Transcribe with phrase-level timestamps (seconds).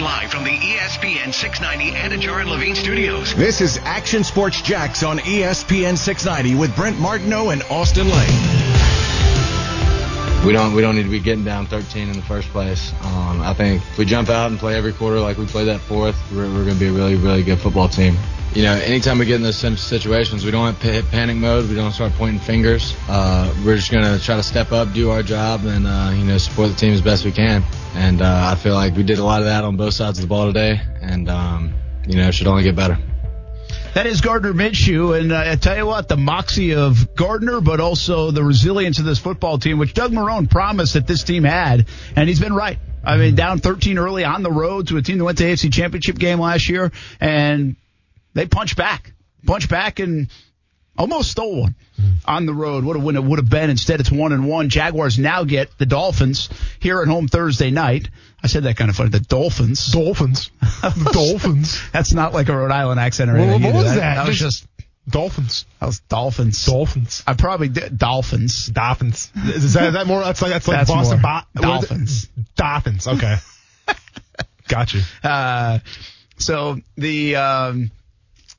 [0.00, 3.34] Broadcasting live from the ESPN 690 Anajar and Levine studios.
[3.34, 8.28] This is Action Sports Jax on ESPN 690 with Brent Martineau and Austin Lane.
[10.46, 12.92] We don't we don't need to be getting down 13 in the first place.
[13.02, 15.80] Um, I think if we jump out and play every quarter like we played that
[15.80, 18.16] fourth, we're, we're going to be a really really good football team.
[18.52, 21.68] You know, anytime we get in those situations, we don't hit panic mode.
[21.68, 22.96] We don't start pointing fingers.
[23.08, 26.24] Uh, we're just going to try to step up, do our job, and uh, you
[26.24, 27.62] know support the team as best we can.
[27.94, 30.22] And uh, I feel like we did a lot of that on both sides of
[30.22, 31.74] the ball today, and um,
[32.08, 32.98] you know it should only get better.
[33.94, 37.78] That is Gardner Minshew, and uh, I tell you what, the moxie of Gardner, but
[37.78, 41.86] also the resilience of this football team, which Doug Marrone promised that this team had,
[42.16, 42.78] and he's been right.
[43.04, 45.52] I mean, down 13 early on the road to a team that went to the
[45.52, 47.76] AFC Championship game last year, and
[48.34, 49.12] they punched back,
[49.46, 50.28] punched back, and
[50.98, 51.74] almost stole one
[52.26, 52.84] on the road.
[52.84, 53.70] What a win it would have been.
[53.70, 54.68] Instead, it's one and one.
[54.68, 56.48] Jaguars now get the Dolphins
[56.78, 58.08] here at home Thursday night.
[58.42, 59.10] I said that kind of funny.
[59.10, 59.86] The Dolphins.
[59.92, 60.50] Dolphins.
[61.12, 61.80] Dolphins.
[61.92, 63.62] That's not like a Rhode Island accent or Well, anything.
[63.62, 63.84] what either.
[63.84, 64.14] was that?
[64.16, 64.66] That was Just-
[65.08, 65.64] Dolphins.
[65.80, 66.64] that was Dolphins.
[66.66, 67.22] Dolphins.
[67.26, 68.66] I probably did Dolphins.
[68.66, 69.32] Dolphins.
[69.34, 70.20] Is that, is that more?
[70.22, 71.20] That's like that's like That's Boston.
[71.20, 72.28] Bo- Dolphins.
[72.54, 73.08] Dolphins.
[73.08, 73.36] Okay.
[74.68, 75.00] Gotcha.
[75.24, 75.78] Uh,
[76.38, 77.90] so the um,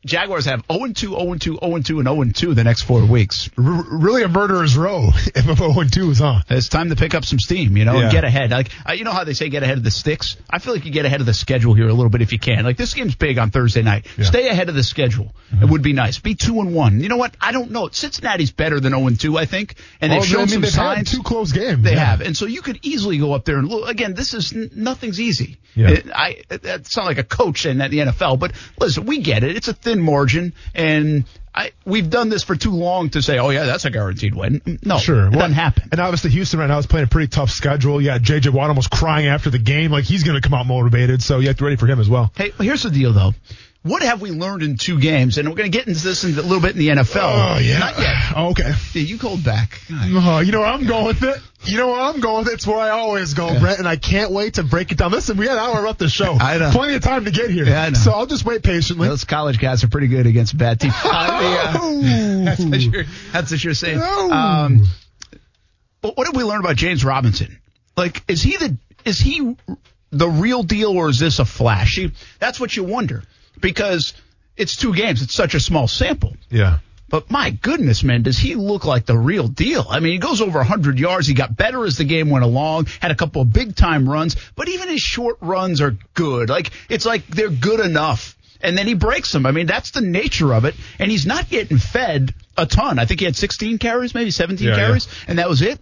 [0.04, 3.50] Jaguars have 0 2, 0 2, 0 2, and 0 2 the next four weeks.
[3.58, 6.42] R- really a murderer's row if a 0 2 is on.
[6.50, 8.50] It's time to pick up some steam, you know, and get ahead.
[8.50, 10.38] Like uh, you know how they say get ahead of the sticks.
[10.50, 12.40] I feel like you get ahead of the schedule here a little bit if you
[12.40, 12.64] can.
[12.66, 14.08] Like this game's big on Thursday night.
[14.22, 15.34] Stay ahead of the schedule.
[15.62, 16.18] It would be nice.
[16.18, 17.00] Be two and one.
[17.02, 17.36] You know what?
[17.40, 17.90] I don't know.
[17.92, 20.62] Cincinnati's better than 0 and 2, I think, and they've Oh, shown I mean, some
[20.62, 21.12] they've signs.
[21.12, 21.84] two close games.
[21.84, 22.06] They Yeah.
[22.06, 23.90] have, and so you could easily go up there and look.
[23.90, 25.58] Again, this is nothing's easy.
[25.76, 25.90] Yeah.
[25.92, 29.56] It, I that sound like a coach in the NFL, but listen, we get it.
[29.56, 33.50] It's a thin margin, and I we've done this for too long to say, oh
[33.50, 34.80] yeah, that's a guaranteed win.
[34.84, 35.28] No, Sure.
[35.28, 35.90] it Well, doesn't happen.
[35.92, 38.02] And obviously, Houston right now is playing a pretty tough schedule.
[38.02, 38.50] Yeah, J.J.
[38.52, 41.22] Watt almost crying after the game, like he's going to come out motivated.
[41.22, 42.32] So you have to be ready for him as well.
[42.36, 43.34] Hey, here's the deal though.
[43.84, 45.40] What have we learned in two games?
[45.40, 47.56] And we're going to get into this in a little bit in the NFL.
[47.56, 47.80] Oh yeah.
[47.80, 48.16] Not yet.
[48.36, 48.74] Oh, okay.
[48.94, 49.82] Yeah, you called back.
[49.92, 51.42] Oh, you know where I'm going with it.
[51.64, 52.54] You know where I'm going with it.
[52.56, 55.12] It's where I always go, Brett, and I can't wait to break it down.
[55.12, 56.38] Listen, we had an hour left the show.
[56.40, 56.70] I know.
[56.72, 57.66] Plenty of time to get here.
[57.66, 57.96] Yeah, I know.
[57.96, 59.08] So I'll just wait patiently.
[59.08, 60.94] Those college guys are pretty good against bad teams.
[61.04, 62.02] Uh, uh,
[62.46, 63.98] that's, what you're, that's what you're saying.
[63.98, 64.32] No.
[64.32, 64.86] Um,
[66.02, 67.60] but what did we learn about James Robinson?
[67.98, 69.56] Like, is he the is he
[70.12, 72.00] the real deal or is this a flash?
[72.40, 73.24] That's what you wonder
[73.62, 74.14] because
[74.58, 75.22] it's two games.
[75.22, 76.36] It's such a small sample.
[76.50, 76.80] yeah.
[77.10, 79.86] But my goodness, man, does he look like the real deal?
[79.90, 81.28] I mean, he goes over 100 yards.
[81.28, 84.38] He got better as the game went along, had a couple of big time runs,
[84.56, 86.50] but even his short runs are good.
[86.50, 88.38] Like, it's like they're good enough.
[88.62, 89.46] And then he breaks them.
[89.46, 90.74] I mean, that's the nature of it.
[91.00, 92.98] And he's not getting fed a ton.
[92.98, 95.80] I think he had 16 carries, maybe 17 Yeah, carries, and that was it.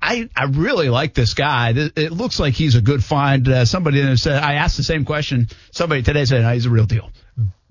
[0.00, 1.72] I, I really like this guy.
[1.74, 3.48] It looks like he's a good find.
[3.48, 5.48] Uh, somebody said, I asked the same question.
[5.72, 7.10] Somebody today said, no, he's a real deal.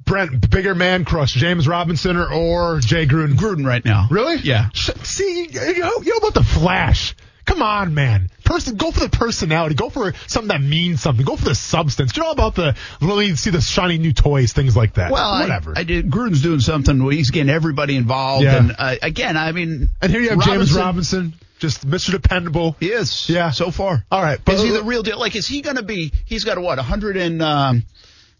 [0.05, 3.33] Brent, bigger man crush, James Robinson or, or Jay Gruden?
[3.33, 4.07] Gruden right now.
[4.09, 4.37] Really?
[4.37, 4.69] Yeah.
[4.73, 7.15] See, you know, you know about the flash.
[7.47, 8.29] Come on, man.
[8.43, 9.73] Person, go for the personality.
[9.73, 11.25] Go for something that means something.
[11.25, 12.15] Go for the substance.
[12.15, 15.11] You know about the let me see the shiny new toys, things like that.
[15.11, 15.73] Well, whatever.
[15.75, 16.09] I, I did.
[16.11, 18.43] Gruden's doing something where he's getting everybody involved.
[18.43, 18.57] Yeah.
[18.57, 22.11] And uh, again, I mean, and here you have James Robinson, just Mr.
[22.11, 22.75] Dependable.
[22.81, 23.29] He is.
[23.29, 23.51] Yeah.
[23.51, 24.03] So far.
[24.11, 25.17] All right, but- is he the real deal?
[25.17, 26.11] Like, is he going to be?
[26.25, 26.77] He's got a what?
[26.77, 27.41] 100 and.
[27.41, 27.83] Um,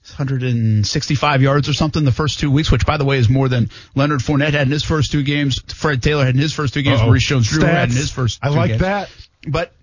[0.10, 3.70] 165 yards or something the first two weeks, which by the way is more than
[3.96, 5.62] Leonard Fournette had in his first two games.
[5.74, 7.00] Fred Taylor had in his first two games.
[7.00, 7.08] Uh-oh.
[7.08, 8.40] Maurice Jones-Drew had in his first.
[8.42, 8.82] I like games.
[8.82, 9.10] that.
[9.48, 9.74] But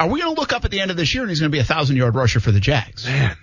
[0.00, 1.50] are we going to look up at the end of this year and he's going
[1.50, 3.06] to be a thousand yard rusher for the Jags?
[3.06, 3.36] Man,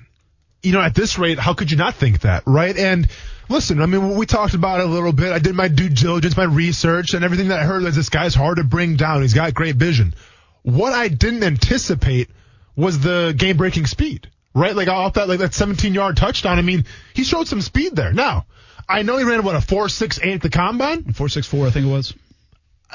[0.63, 2.75] you know, at this rate, how could you not think that, right?
[2.75, 3.07] And
[3.49, 5.31] listen, I mean, we talked about it a little bit.
[5.31, 8.33] I did my due diligence, my research, and everything that I heard is this guy's
[8.33, 9.21] hard to bring down.
[9.21, 10.15] He's got great vision.
[10.63, 12.29] What I didn't anticipate
[12.75, 14.75] was the game breaking speed, right?
[14.75, 16.57] Like off that, like that 17 yard touchdown.
[16.57, 18.13] I mean, he showed some speed there.
[18.13, 18.45] Now,
[18.89, 21.03] I know he ran what a 4.68 at the combine.
[21.03, 22.13] 464, I think it was.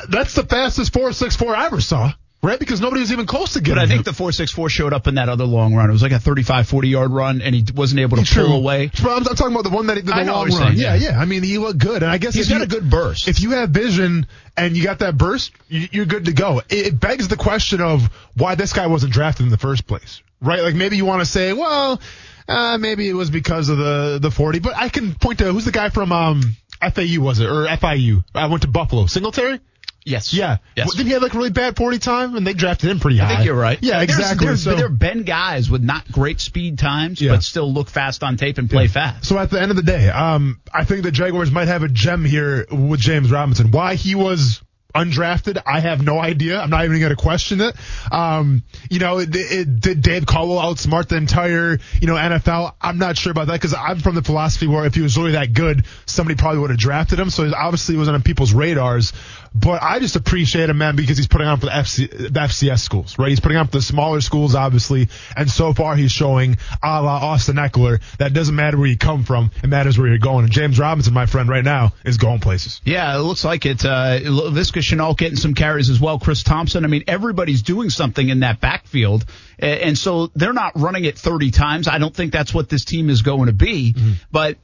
[0.09, 2.59] That's the fastest 4.64 I ever saw, right?
[2.59, 3.89] Because nobody was even close to getting But I him.
[3.91, 5.89] think the 464 showed up in that other long run.
[5.91, 8.47] It was like a 35, 40 yard run, and he wasn't able to True.
[8.47, 8.91] pull away.
[9.01, 10.53] I'm, I'm talking about the one that he did the long run.
[10.53, 11.11] saying, yeah, yeah.
[11.13, 11.21] yeah.
[11.21, 13.29] I mean, he looked good, and I guess He's got you- a good burst.
[13.29, 14.27] If you have vision
[14.57, 16.61] and you got that burst, you, you're good to go.
[16.69, 18.03] It, it begs the question of
[18.37, 20.63] why this guy wasn't drafted in the first place, right?
[20.63, 22.01] Like maybe you want to say, well,
[22.49, 25.65] uh, maybe it was because of the the 40, but I can point to who's
[25.65, 26.43] the guy from um
[26.81, 28.25] FAU was it or FIU?
[28.35, 29.61] I went to Buffalo, Singletary.
[30.05, 30.33] Yes.
[30.33, 30.59] Yeah.
[30.77, 30.87] Yes.
[30.87, 32.37] Well, didn't he have like really bad 40 time?
[32.37, 33.27] And they drafted him pretty high.
[33.27, 33.79] I think you're right.
[33.83, 34.47] Yeah, exactly.
[34.47, 37.33] There's, So- there have been guys with not great speed times, Yeah.
[37.33, 39.27] but still look fast on tape and play fast.
[39.27, 41.89] So at the end of the day, um, I think the Jaguars might have a
[41.89, 43.71] gem here with James Robinson.
[43.71, 44.63] Why he was
[44.95, 45.63] undrafted.
[45.65, 46.61] I have no idea.
[46.61, 47.77] I'm not even going to question it.
[48.11, 52.75] Um, you know, it, it, did Dave Caldwell outsmart the entire, you know, NFL?
[52.81, 55.33] I'm not sure about that because I'm from the philosophy where if he was really
[55.33, 57.31] that good, somebody probably would have drafted him.
[57.31, 59.13] So obviously he wasn't on people's radars.
[59.55, 62.81] But I just appreciate him, man, because he's putting on for the, FC, the FCS
[62.81, 63.29] schools, right?
[63.29, 65.09] He's putting on for the smaller schools, obviously.
[65.37, 69.25] And so far he's showing a la Austin Ekeler that doesn't matter where you come
[69.25, 69.51] from.
[69.63, 70.45] It matters where you're going.
[70.45, 72.81] And James Robinson, my friend, right now is going places.
[72.85, 73.85] Yeah, it looks like it.
[73.85, 76.21] Uh, Laviska Shenault getting some carries as well.
[76.21, 76.85] Chris Thompson.
[76.85, 79.25] I mean, everybody's doing something in that backfield.
[79.59, 81.89] And so they're not running it 30 times.
[81.89, 83.93] I don't think that's what this team is going to be.
[83.93, 84.13] Mm-hmm.
[84.31, 84.59] But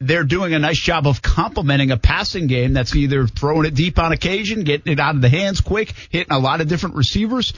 [0.00, 3.98] they're doing a nice job of complementing a passing game that's either throwing it deep
[3.98, 7.52] on occasion, getting it out of the hands quick, hitting a lot of different receivers.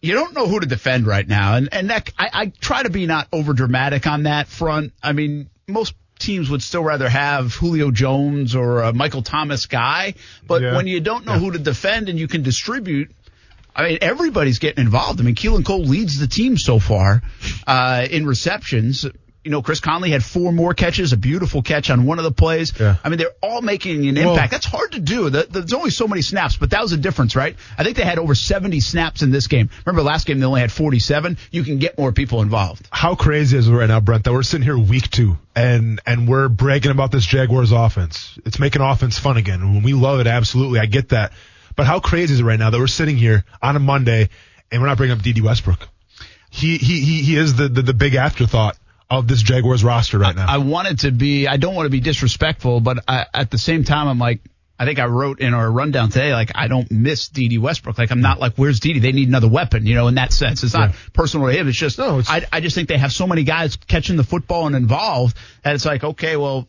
[0.00, 2.90] You don't know who to defend right now, and and that I, I try to
[2.90, 4.94] be not over dramatic on that front.
[5.02, 10.14] I mean, most teams would still rather have Julio Jones or a Michael Thomas guy,
[10.46, 10.76] but yeah.
[10.76, 11.38] when you don't know yeah.
[11.38, 13.10] who to defend and you can distribute,
[13.74, 15.20] I mean, everybody's getting involved.
[15.20, 17.22] I mean, Keelan Cole leads the team so far
[17.66, 19.04] uh, in receptions
[19.44, 22.32] you know, Chris Conley had four more catches, a beautiful catch on one of the
[22.32, 22.78] plays.
[22.78, 22.96] Yeah.
[23.02, 24.36] I mean, they're all making an impact.
[24.36, 25.30] Well, That's hard to do.
[25.30, 27.56] The, the, there's only so many snaps, but that was a difference, right?
[27.78, 29.70] I think they had over 70 snaps in this game.
[29.86, 31.38] Remember last game they only had 47.
[31.50, 32.86] You can get more people involved.
[32.90, 36.28] How crazy is it right now, Brent, that we're sitting here week two and and
[36.28, 38.38] we're bragging about this Jaguars offense.
[38.44, 39.74] It's making offense fun again.
[39.74, 41.32] When we love it, absolutely, I get that.
[41.76, 44.28] But how crazy is it right now that we're sitting here on a Monday
[44.70, 45.88] and we're not bringing up Dede Westbrook?
[46.50, 48.76] He he he, he is the, the the big afterthought
[49.10, 50.46] of this Jaguars roster right now.
[50.48, 53.58] I, I wanted to be, I don't want to be disrespectful, but I, at the
[53.58, 54.40] same time, I'm like,
[54.78, 57.98] I think I wrote in our rundown today, like, I don't miss Dede Westbrook.
[57.98, 59.02] Like, I'm not like, where's Dede?
[59.02, 60.62] They need another weapon, you know, in that sense.
[60.62, 60.96] It's not yeah.
[61.12, 61.68] personal to him.
[61.68, 64.24] It's just, no, it's, I, I just think they have so many guys catching the
[64.24, 66.66] football and involved that it's like, okay, well,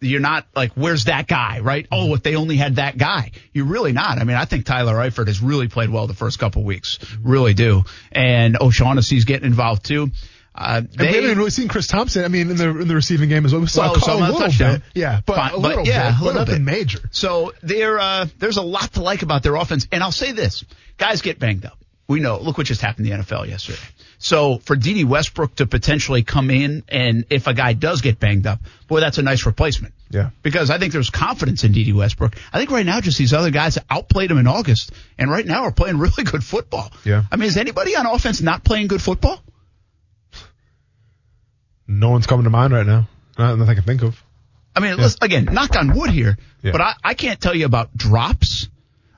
[0.00, 1.86] you're not like, where's that guy, right?
[1.90, 3.30] Oh, if they only had that guy.
[3.52, 4.18] You're really not.
[4.18, 6.98] I mean, I think Tyler Eifert has really played well the first couple weeks.
[7.22, 7.84] Really do.
[8.12, 10.10] And O'Shaughnessy's getting involved too.
[10.58, 12.24] Uh, they, and we haven't really seen Chris Thompson.
[12.24, 13.60] I mean, in the in the receiving game as well.
[13.60, 14.74] We saw well, a, a little touchdown.
[14.74, 16.98] bit, yeah, but Fine, a little but, yeah, bit, a little bit major.
[17.12, 19.86] So there, uh, there's a lot to like about their offense.
[19.92, 20.64] And I'll say this:
[20.96, 21.78] guys get banged up.
[22.08, 22.40] We know.
[22.40, 23.78] Look what just happened in the NFL yesterday.
[24.18, 28.46] So for Dede Westbrook to potentially come in, and if a guy does get banged
[28.46, 28.58] up,
[28.88, 29.94] boy, that's a nice replacement.
[30.10, 30.30] Yeah.
[30.42, 32.34] Because I think there's confidence in Dede Westbrook.
[32.52, 35.62] I think right now just these other guys outplayed him in August, and right now
[35.62, 36.90] are playing really good football.
[37.04, 37.22] Yeah.
[37.30, 39.40] I mean, is anybody on offense not playing good football?
[41.88, 43.08] No one's coming to mind right now.
[43.38, 44.22] Nothing I can think of.
[44.76, 45.08] I mean, yeah.
[45.22, 46.72] again, knock on wood here, yeah.
[46.72, 48.68] but I, I can't tell you about drops.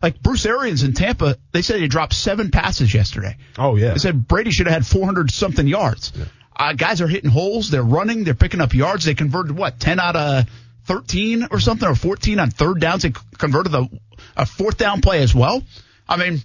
[0.03, 3.37] Like Bruce Arians in Tampa, they said he dropped seven passes yesterday.
[3.59, 3.93] Oh yeah.
[3.93, 6.13] They said Brady should have had 400 something yards.
[6.17, 6.25] Yeah.
[6.57, 7.71] Uh, guys are hitting holes.
[7.71, 8.25] They're running.
[8.25, 9.05] They're picking up yards.
[9.05, 10.47] They converted what 10 out of
[10.85, 13.03] 13 or something, or 14 on third downs.
[13.03, 13.89] They converted a,
[14.37, 15.63] a fourth down play as well.
[16.09, 16.43] I mean,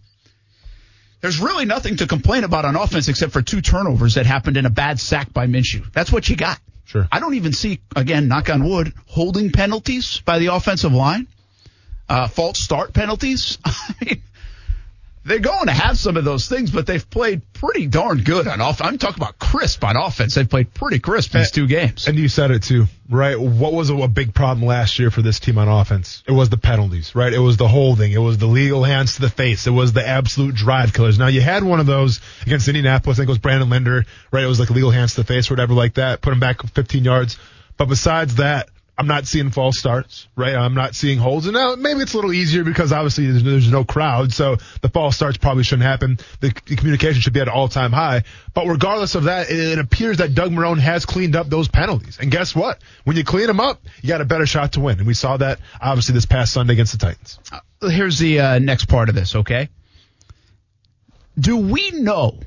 [1.25, 4.67] there's really nothing to complain about on offense except for two turnovers that happened in
[4.67, 5.91] a bad sack by Minshew.
[5.91, 6.59] That's what you got.
[6.85, 7.07] Sure.
[7.11, 11.25] I don't even see, again, knock on wood, holding penalties by the offensive line,
[12.07, 13.57] uh, false start penalties.
[13.65, 14.21] I mean,
[15.25, 18.61] they're going to have some of those things, but they've played pretty darn good on
[18.61, 18.87] offense.
[18.87, 20.35] I'm talking about crisp on offense.
[20.35, 22.07] They've played pretty crisp these eh, two games.
[22.07, 23.39] And you said it too, right?
[23.39, 26.23] What was a, a, big problem last year for this team on offense?
[26.27, 27.33] It was the penalties, right?
[27.33, 28.11] It was the holding.
[28.11, 29.65] It was the legal hands to the face.
[29.65, 31.17] It was the absolute drive killers.
[31.17, 33.17] Now you had one of those against Indianapolis.
[33.17, 34.43] I think it was Brandon Linder, right?
[34.43, 36.21] It was like legal hands to the face or whatever like that.
[36.21, 37.39] Put him back 15 yards.
[37.77, 40.55] But besides that, I'm not seeing false starts, right?
[40.55, 41.47] I'm not seeing holds.
[41.47, 44.87] And now maybe it's a little easier because obviously there's, there's no crowd, so the
[44.87, 46.17] false starts probably shouldn't happen.
[46.39, 48.23] The, the communication should be at an all-time high.
[48.53, 52.19] But regardless of that, it, it, appears that Doug Marrone has cleaned up those penalties.
[52.21, 52.81] And guess what?
[53.03, 54.99] When you clean them up, you got a better shot to win.
[54.99, 57.39] And we saw that obviously this past Sunday against the Titans.
[57.51, 59.67] Uh, here's the uh, next part of this, okay?
[61.37, 62.39] Do we know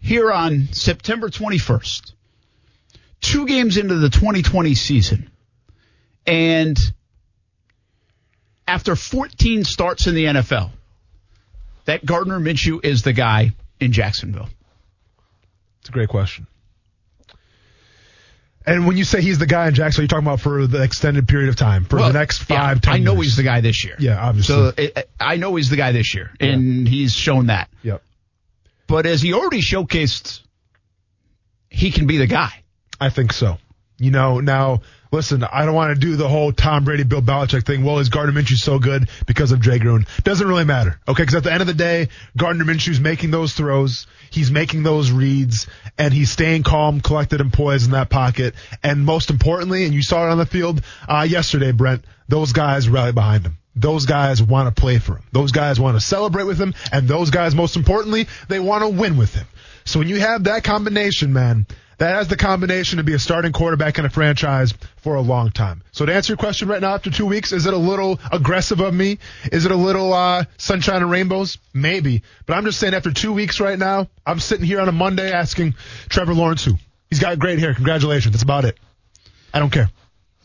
[0.00, 2.12] here on September 21st?
[3.20, 5.30] Two games into the 2020 season,
[6.26, 6.78] and
[8.66, 10.70] after 14 starts in the NFL,
[11.84, 14.48] that Gardner Minshew is the guy in Jacksonville?
[15.80, 16.46] It's a great question.
[18.66, 21.28] And when you say he's the guy in Jacksonville, you're talking about for the extended
[21.28, 23.26] period of time, for well, the next five, yeah, ten I know years.
[23.26, 23.94] he's the guy this year.
[24.00, 24.54] Yeah, obviously.
[24.54, 26.90] So it, I know he's the guy this year, and yeah.
[26.90, 27.70] he's shown that.
[27.84, 28.02] Yep.
[28.88, 30.40] But as he already showcased,
[31.70, 32.64] he can be the guy.
[33.00, 33.58] I think so.
[33.98, 37.64] You know, now listen, I don't want to do the whole Tom Brady, Bill Belichick
[37.64, 37.84] thing.
[37.84, 40.06] Well, is Gardner Minshew so good because of Jay Gruden?
[40.22, 41.00] Doesn't really matter.
[41.08, 41.24] Okay.
[41.24, 44.06] Cause at the end of the day, Gardner Minshew's making those throws.
[44.30, 48.54] He's making those reads and he's staying calm, collected and poised in that pocket.
[48.82, 52.88] And most importantly, and you saw it on the field, uh, yesterday, Brent, those guys
[52.88, 53.56] rally behind him.
[53.74, 55.22] Those guys want to play for him.
[55.32, 56.74] Those guys want to celebrate with him.
[56.92, 59.46] And those guys, most importantly, they want to win with him.
[59.84, 61.66] So when you have that combination, man,
[61.98, 65.50] that has the combination to be a starting quarterback in a franchise for a long
[65.50, 65.82] time.
[65.92, 68.80] So to answer your question right now, after two weeks, is it a little aggressive
[68.80, 69.18] of me?
[69.50, 71.58] Is it a little uh, sunshine and rainbows?
[71.72, 72.22] Maybe.
[72.44, 75.32] But I'm just saying, after two weeks right now, I'm sitting here on a Monday
[75.32, 75.74] asking
[76.08, 76.74] Trevor Lawrence who.
[77.08, 77.72] He's got great hair.
[77.72, 78.32] Congratulations.
[78.32, 78.76] That's about it.
[79.54, 79.88] I don't care.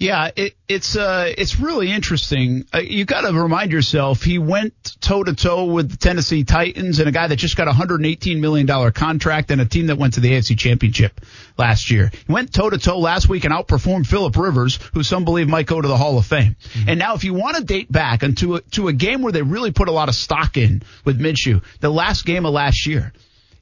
[0.02, 2.66] Yeah, it, it's uh, it's really interesting.
[2.74, 6.98] Uh, you got to remind yourself he went toe to toe with the Tennessee Titans
[6.98, 10.00] and a guy that just got a 118 million dollar contract and a team that
[10.00, 11.22] went to the AFC Championship
[11.56, 12.10] last year.
[12.26, 15.68] He went toe to toe last week and outperformed Philip Rivers, who some believe might
[15.68, 16.56] go to the Hall of Fame.
[16.60, 16.90] Mm-hmm.
[16.90, 19.44] And now, if you want to date back into a, to a game where they
[19.44, 23.14] really put a lot of stock in with Minshew, the last game of last year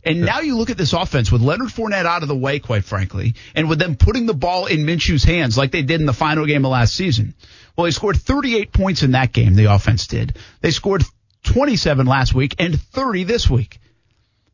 [0.04, 2.86] and now you look at this offense with Leonard Fournette out of the way, quite
[2.86, 6.14] frankly, and with them putting the ball in Minshew's hands like they did in the
[6.14, 7.34] final game of last season.
[7.76, 10.38] Well, they scored 38 points in that game, the offense did.
[10.62, 11.04] They scored
[11.44, 13.80] 27 last week and 30 this week.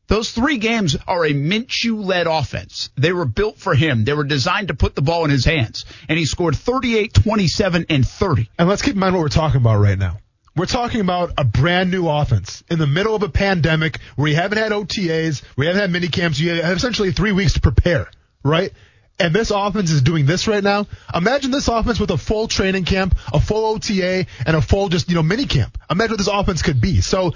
[0.08, 2.90] Those three games are a Minshew led offense.
[2.96, 4.04] They were built for him.
[4.04, 5.86] They were designed to put the ball in his hands.
[6.08, 8.50] And he scored 38, 27, and 30.
[8.60, 10.20] And let's keep in mind what we're talking about right now.
[10.56, 14.36] We're talking about a brand new offense in the middle of a pandemic where you
[14.36, 16.40] haven't had OTAs, we haven't had mini camps.
[16.40, 18.10] You have essentially three weeks to prepare,
[18.42, 18.72] right?
[19.20, 20.88] And this offense is doing this right now.
[21.14, 25.10] Imagine this offense with a full training camp, a full OTA, and a full just,
[25.10, 25.78] you know, mini camp.
[25.90, 27.02] Imagine what this offense could be.
[27.02, 27.34] So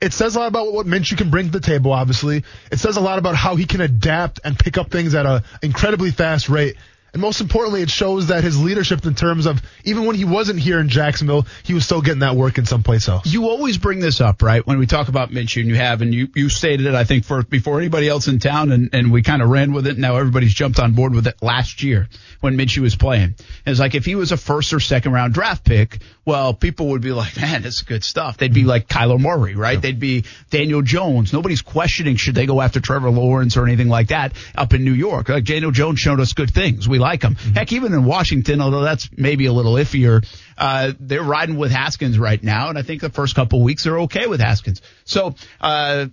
[0.00, 2.44] it says a lot about what Minshew can bring to the table, obviously.
[2.70, 5.42] It says a lot about how he can adapt and pick up things at an
[5.62, 6.76] incredibly fast rate.
[7.12, 10.58] And most importantly, it shows that his leadership in terms of even when he wasn't
[10.58, 13.26] here in Jacksonville, he was still getting that work in someplace else.
[13.26, 14.66] You always bring this up, right?
[14.66, 17.26] When we talk about Minshew, and you have, and you, you stated it, I think,
[17.26, 19.90] for before anybody else in town, and, and we kind of ran with it.
[19.90, 22.08] And now everybody's jumped on board with it last year
[22.40, 23.22] when Minshew was playing.
[23.24, 26.88] And it's like if he was a first or second round draft pick, well, people
[26.88, 28.36] would be like, man, this is good stuff.
[28.36, 29.80] They'd be like Kyler Murray, right?
[29.80, 31.32] They'd be Daniel Jones.
[31.32, 34.92] Nobody's questioning should they go after Trevor Lawrence or anything like that up in New
[34.92, 35.28] York.
[35.28, 36.88] Like Daniel Jones showed us good things.
[36.88, 37.34] We like him.
[37.34, 37.54] Mm-hmm.
[37.54, 40.24] Heck, even in Washington, although that's maybe a little iffier,
[40.56, 43.84] uh, they're riding with Haskins right now, and I think the first couple of weeks
[43.84, 44.80] they're okay with Haskins.
[45.04, 46.06] So, uh,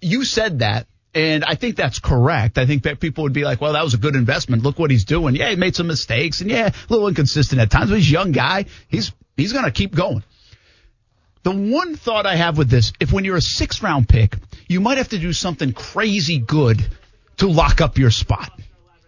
[0.00, 0.86] you said that.
[1.14, 2.56] And I think that's correct.
[2.56, 4.62] I think that people would be like, well, that was a good investment.
[4.62, 5.36] Look what he's doing.
[5.36, 8.12] Yeah, he made some mistakes and yeah, a little inconsistent at times, but he's a
[8.12, 8.64] young guy.
[8.88, 10.24] He's, he's going to keep going.
[11.42, 14.36] The one thought I have with this, if when you're a six round pick,
[14.68, 16.82] you might have to do something crazy good
[17.38, 18.50] to lock up your spot.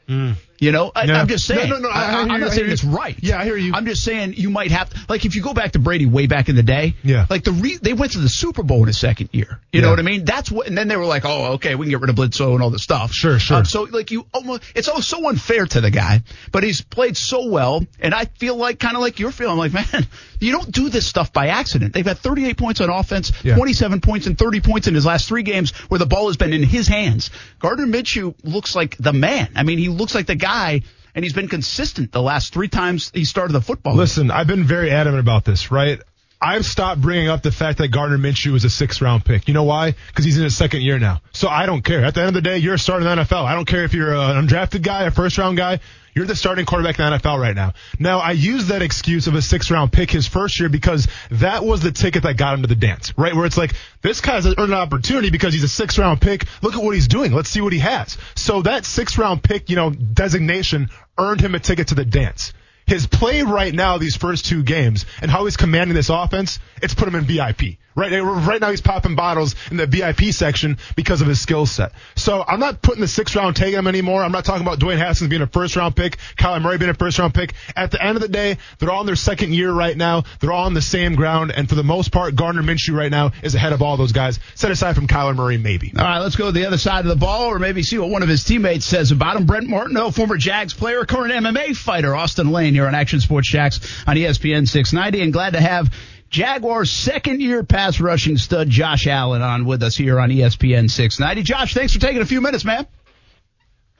[0.08, 0.34] Mm.
[0.58, 1.68] You know, I, am just saying.
[1.68, 1.90] No, no, no.
[1.90, 3.16] I, am not saying it's right.
[3.20, 3.72] Yeah, I hear you.
[3.74, 6.48] I'm just saying you might have, like, if you go back to Brady way back
[6.48, 6.94] in the day.
[7.02, 7.26] Yeah.
[7.28, 9.60] Like the re, they went to the Super Bowl in his second year.
[9.72, 9.86] You yeah.
[9.86, 10.24] know what I mean?
[10.24, 12.54] That's what, and then they were like, oh, okay, we can get rid of Bledsoe
[12.54, 13.12] and all this stuff.
[13.12, 13.58] Sure, sure.
[13.58, 17.16] Um, so like you almost, it's all so unfair to the guy, but he's played
[17.16, 20.06] so well, and I feel like kind of like you're feeling like, man,
[20.40, 21.92] you don't do this stuff by accident.
[21.92, 23.56] They've had 38 points on offense, yeah.
[23.56, 26.52] 27 points and 30 points in his last three games where the ball has been
[26.52, 27.30] in his hands.
[27.58, 29.52] Gardner Minshew looks like the man.
[29.56, 30.82] I mean, he looks like the guy
[31.14, 33.94] and he's been consistent the last three times he started the football.
[33.94, 36.00] Listen, I've been very adamant about this, right?
[36.44, 39.48] I've stopped bringing up the fact that Gardner Minshew was a sixth round pick.
[39.48, 39.94] You know why?
[40.08, 41.22] Because he's in his second year now.
[41.32, 42.04] So I don't care.
[42.04, 43.46] At the end of the day, you're a starter in the NFL.
[43.46, 45.80] I don't care if you're an undrafted guy, a first round guy.
[46.14, 47.72] You're the starting quarterback in the NFL right now.
[47.98, 51.64] Now, I use that excuse of a six round pick his first year because that
[51.64, 53.34] was the ticket that got him to the dance, right?
[53.34, 53.72] Where it's like,
[54.02, 56.44] this guy's earned an opportunity because he's a six round pick.
[56.60, 57.32] Look at what he's doing.
[57.32, 58.18] Let's see what he has.
[58.36, 62.52] So that six round pick, you know, designation earned him a ticket to the dance
[62.86, 66.94] his play right now, these first two games, and how he's commanding this offense, it's
[66.94, 67.78] put him in VIP.
[67.96, 71.64] Right, eh, right now he's popping bottles in the VIP section because of his skill
[71.64, 71.92] set.
[72.16, 74.24] So I'm not putting the sixth round take on him anymore.
[74.24, 76.94] I'm not talking about Dwayne Haskins being a first round pick, Kyler Murray being a
[76.94, 77.54] first round pick.
[77.76, 80.24] At the end of the day, they're all in their second year right now.
[80.40, 83.30] They're all on the same ground, and for the most part, Gardner Minshew right now
[83.44, 84.40] is ahead of all those guys.
[84.56, 85.92] Set aside from Kyler Murray, maybe.
[85.96, 88.10] All right, let's go to the other side of the ball, or maybe see what
[88.10, 89.46] one of his teammates says about him.
[89.46, 93.80] Brent Martineau, former Jags player, current MMA fighter, Austin Lane here on Action Sports Jax
[94.06, 95.90] on ESPN 690, and glad to have
[96.30, 101.42] Jaguars second year pass rushing stud Josh Allen on with us here on ESPN 690.
[101.42, 102.86] Josh, thanks for taking a few minutes, man.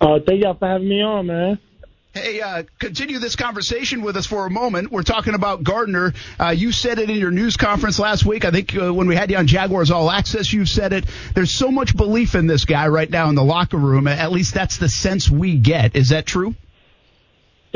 [0.01, 1.59] Uh, thank y'all for having me on, man.
[2.15, 4.93] Hey, uh, continue this conversation with us for a moment.
[4.93, 6.15] We're talking about Gardner.
[6.39, 8.45] Uh, you said it in your news conference last week.
[8.45, 11.07] I think uh, when we had you on Jaguars All Access, you said it.
[11.35, 14.07] There's so much belief in this guy right now in the locker room.
[14.07, 15.97] At least that's the sense we get.
[15.97, 16.55] Is that true?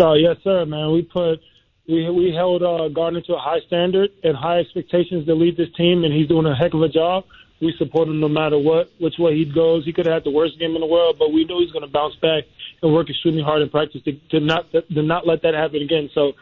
[0.00, 0.92] Oh, yes, sir, man.
[0.92, 1.40] We put
[1.88, 5.72] we we held uh, Gardner to a high standard and high expectations to lead this
[5.76, 7.24] team, and he's doing a heck of a job.
[7.60, 9.84] We support him no matter what, which way he goes.
[9.84, 11.84] He could have had the worst game in the world, but we know he's going
[11.84, 12.44] to bounce back
[12.82, 16.10] and work extremely hard in practice to, to not to not let that happen again.
[16.14, 16.32] So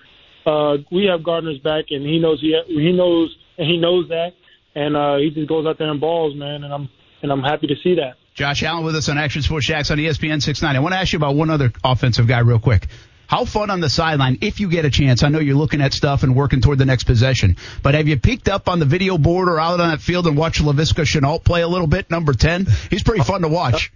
[0.44, 4.32] uh, we have Gardner's back, and he knows he he knows and he knows that,
[4.74, 6.64] and uh, he just goes out there and balls, man.
[6.64, 6.88] And I'm
[7.22, 8.16] and I'm happy to see that.
[8.34, 10.76] Josh Allen with us on Action Sports Jax on ESPN 690.
[10.76, 12.86] I want to ask you about one other offensive guy real quick.
[13.28, 15.22] How fun on the sideline, if you get a chance.
[15.22, 18.18] I know you're looking at stuff and working toward the next possession, but have you
[18.18, 21.44] peeked up on the video board or out on that field and watched Laviska Shenault
[21.44, 22.66] play a little bit, number 10?
[22.90, 23.92] He's pretty fun to watch.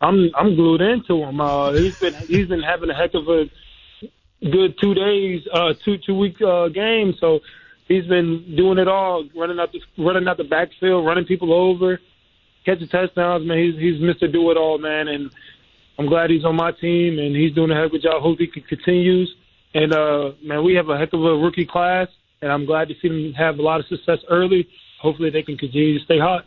[0.00, 1.40] I'm I'm glued into him.
[1.40, 3.44] Uh, he's been he's been having a heck of a
[4.44, 7.14] good two days, uh, two two week uh, game.
[7.18, 7.40] So
[7.88, 12.00] he's been doing it all, running out the running out the backfield, running people over,
[12.66, 13.46] catching touchdowns.
[13.46, 14.30] Man, he's he's Mr.
[14.30, 15.30] Do It All, man, and
[15.98, 18.22] I'm glad he's on my team and he's doing a heck of a job.
[18.22, 19.34] Hope he continues.
[19.74, 22.08] And uh, man, we have a heck of a rookie class,
[22.40, 24.68] and I'm glad to see them have a lot of success early.
[25.00, 26.46] Hopefully, they can continue to stay hot.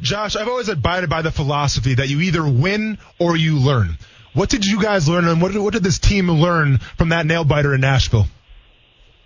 [0.00, 3.96] Josh, I've always abided by the philosophy that you either win or you learn.
[4.34, 7.24] What did you guys learn, and what did, what did this team learn from that
[7.24, 8.26] nail biter in Nashville?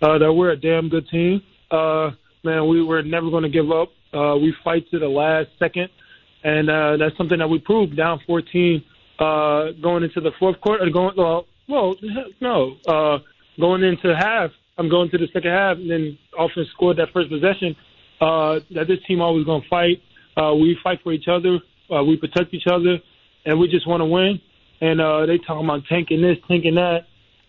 [0.01, 1.41] Uh, that we're a damn good team.
[1.69, 2.11] Uh,
[2.45, 3.89] man, we were never going to give up.
[4.13, 5.89] Uh, we fight to the last second,
[6.43, 8.81] and uh, that's something that we proved down 14
[9.21, 10.89] uh, going into the fourth quarter.
[10.89, 11.95] Going well, well,
[12.41, 13.19] no, uh,
[13.59, 14.51] going into half.
[14.77, 17.75] I'm going to the second half, and then offense scored that first possession.
[18.19, 20.01] Uh, that this team always going to fight.
[20.35, 21.59] Uh, we fight for each other.
[21.93, 22.97] Uh, we protect each other,
[23.45, 24.39] and we just want to win.
[24.79, 27.01] And uh, they talking about tanking this, tanking that.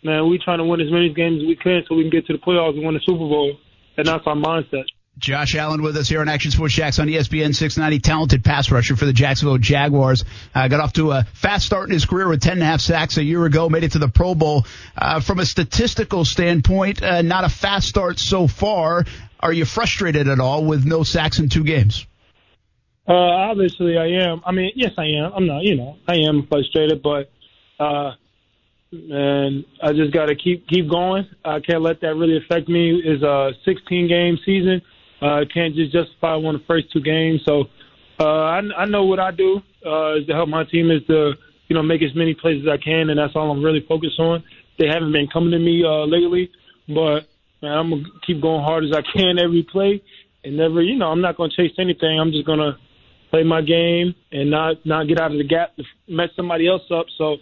[0.05, 2.27] Man, we trying to win as many games as we can so we can get
[2.27, 3.57] to the playoffs and win the Super Bowl.
[3.97, 4.85] And that's our mindset.
[5.19, 8.01] Josh Allen with us here on Action Sports Jax on ESPN 690.
[8.01, 10.25] Talented pass rusher for the Jacksonville Jaguars.
[10.55, 12.81] Uh, got off to a fast start in his career with 10 and a half
[12.81, 13.69] sacks a year ago.
[13.69, 14.67] Made it to the Pro Bowl.
[14.97, 19.05] Uh, from a statistical standpoint, uh, not a fast start so far.
[19.39, 22.07] Are you frustrated at all with no sacks in two games?
[23.07, 24.43] Uh, obviously, I am.
[24.47, 25.33] I mean, yes, I am.
[25.35, 25.63] I'm not.
[25.63, 27.31] You know, I am frustrated, but
[27.79, 28.13] uh,
[28.93, 31.27] and I just got to keep keep going.
[31.45, 33.03] I can't let that really affect me.
[33.05, 34.83] It's a 16 game season.
[35.23, 37.41] Uh, can't just justify one of the first two games.
[37.47, 37.67] So
[38.19, 41.33] uh, I, I know what I do uh, is to help my team is to
[41.69, 44.19] you know make as many plays as I can, and that's all I'm really focused
[44.19, 44.43] on.
[44.79, 46.51] They haven't been coming to me uh, lately,
[46.89, 47.29] but
[47.63, 50.03] man, I'm gonna keep going hard as I can every play,
[50.45, 52.19] and never you know I'm not gonna chase anything.
[52.19, 52.77] I'm just gonna
[53.31, 56.83] play my game and not not get out of the gap to mess somebody else
[56.91, 57.07] up.
[57.17, 57.37] So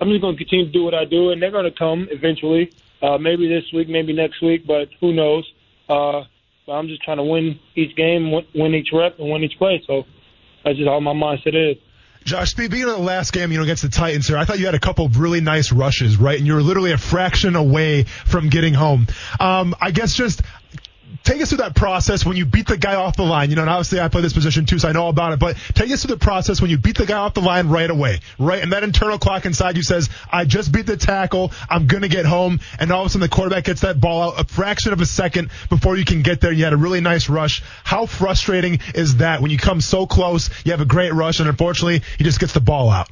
[0.00, 2.72] I'm just gonna continue to do what I do, and they're gonna come eventually.
[3.00, 5.44] Uh, maybe this week, maybe next week, but who knows?
[5.88, 6.24] Uh,
[6.68, 9.82] but I'm just trying to win each game, win each rep, and win each play.
[9.86, 10.04] So
[10.62, 11.78] that's just how my mindset is.
[12.24, 14.66] Josh, speaking of the last game, you know, against the Titans here, I thought you
[14.66, 16.36] had a couple of really nice rushes, right?
[16.36, 19.06] And you were literally a fraction away from getting home.
[19.40, 20.42] Um, I guess just
[21.24, 23.50] take us through that process when you beat the guy off the line.
[23.50, 25.38] You know, and obviously I play this position too, so I know about it.
[25.38, 27.90] But take us through the process when you beat the guy off the line right
[27.90, 28.62] away, right?
[28.62, 31.52] And that internal clock inside you says, "I just beat the tackle.
[31.68, 34.40] I'm gonna get home." And all of a sudden the quarterback gets that ball out
[34.40, 36.52] a fraction of a second before you can get there.
[36.52, 37.62] You had a really nice rush.
[37.84, 40.50] How frustrating is that when you come so close?
[40.64, 43.08] You have a great rush, and unfortunately, he just gets the ball out.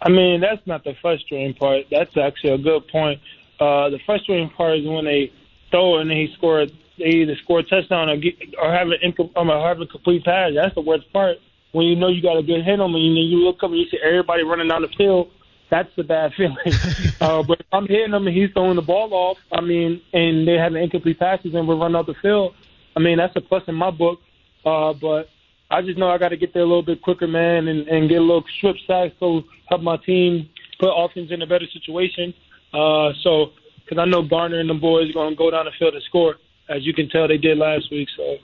[0.00, 1.84] I mean, that's not the frustrating part.
[1.90, 3.20] That's actually a good point.
[3.60, 5.30] Uh, the frustrating part is when they
[5.72, 9.32] throw and he scored they either score a touchdown or get or have an incom-
[9.34, 10.52] or have a complete pass.
[10.54, 11.38] That's the worst part.
[11.72, 13.78] When you know you got a good hit on me, and you look up and
[13.78, 15.30] you see everybody running down the field.
[15.70, 16.56] That's the bad feeling.
[17.20, 20.46] uh, but if I'm hitting him and he's throwing the ball off, I mean, and
[20.46, 22.54] they have an incomplete passes and we're running off the field.
[22.94, 24.20] I mean, that's a plus in my book.
[24.66, 25.30] Uh, but
[25.70, 28.08] I just know I got to get there a little bit quicker, man, and, and
[28.10, 32.34] get a little strip sack so help my team put offense in a better situation.
[32.74, 33.52] Uh, so,
[33.92, 36.02] because I know Garner and the boys are going to go down the field and
[36.04, 36.36] score
[36.68, 38.08] as you can tell, they did last week.
[38.16, 38.36] So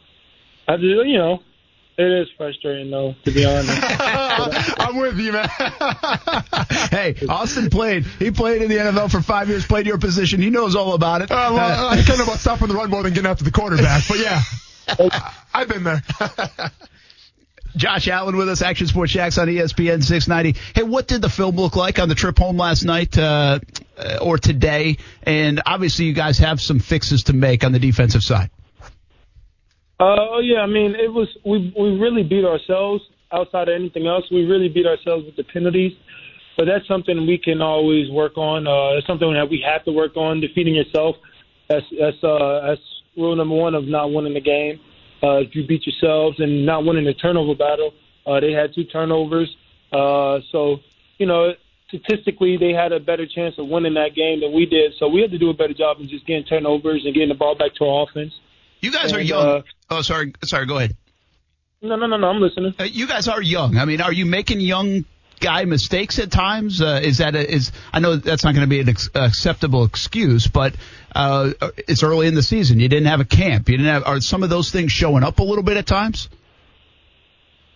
[0.66, 1.42] I just, you know,
[1.96, 3.70] it is frustrating though, to be honest.
[4.78, 5.48] I'm with you, man.
[6.90, 8.04] hey, Austin played.
[8.04, 9.66] He played in the NFL for five years.
[9.66, 10.40] Played your position.
[10.40, 11.30] He knows all about it.
[11.30, 14.02] Uh, well, I kind of about stopping the run more than getting after the quarterback,
[14.06, 14.42] but yeah,
[15.54, 16.02] I've been there.
[17.76, 20.58] Josh Allen with us, Action Sports Jax on ESPN 690.
[20.74, 23.60] Hey, what did the film look like on the trip home last night uh,
[24.20, 24.98] or today?
[25.22, 28.50] And obviously, you guys have some fixes to make on the defensive side.
[30.00, 33.02] Uh, yeah, I mean, it was we we really beat ourselves.
[33.30, 35.92] Outside of anything else, we really beat ourselves with the penalties.
[36.56, 38.66] But that's something we can always work on.
[38.66, 40.40] Uh, it's something that we have to work on.
[40.40, 41.16] Defeating yourself,
[41.68, 42.80] that's that's uh, that's
[43.16, 44.80] rule number one of not winning the game
[45.22, 47.92] uh, if you beat yourselves and not winning the turnover battle.
[48.26, 49.54] Uh, they had two turnovers.
[49.92, 50.78] Uh, so,
[51.18, 51.52] you know,
[51.88, 54.92] statistically, they had a better chance of winning that game than we did.
[54.98, 57.34] So we had to do a better job of just getting turnovers and getting the
[57.34, 58.32] ball back to our offense.
[58.80, 59.46] You guys and, are young.
[59.46, 60.32] Uh, oh, sorry.
[60.44, 60.66] Sorry.
[60.66, 60.96] Go ahead.
[61.80, 62.28] No, no, no, no.
[62.28, 62.74] I'm listening.
[62.78, 63.76] Uh, you guys are young.
[63.76, 65.04] I mean, are you making young
[65.40, 66.82] guy mistakes at times?
[66.82, 69.84] Uh, is that a, is I know that's not going to be an ex- acceptable
[69.84, 70.74] excuse, but
[71.14, 72.80] uh, it's early in the season.
[72.80, 73.68] You didn't have a camp.
[73.68, 74.04] You didn't have.
[74.06, 76.28] Are some of those things showing up a little bit at times?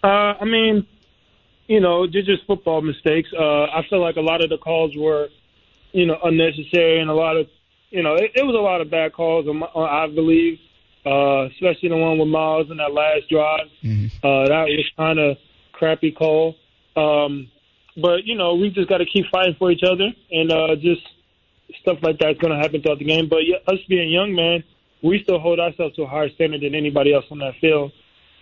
[0.04, 0.86] Uh, I mean,
[1.72, 3.30] you know, they're just football mistakes.
[3.32, 5.28] Uh, I feel like a lot of the calls were,
[5.92, 7.48] you know, unnecessary, and a lot of,
[7.88, 9.46] you know, it, it was a lot of bad calls.
[9.74, 10.58] I believe,
[11.06, 13.68] uh, especially the one with Miles in that last drive.
[13.82, 14.06] Mm-hmm.
[14.22, 15.38] Uh, that was kind of
[15.72, 16.56] crappy call.
[16.94, 17.50] Um,
[17.96, 21.08] but you know, we just got to keep fighting for each other, and uh, just
[21.80, 23.30] stuff like that's going to happen throughout the game.
[23.30, 24.62] But yeah, us being young, man,
[25.02, 27.92] we still hold ourselves to a higher standard than anybody else on that field,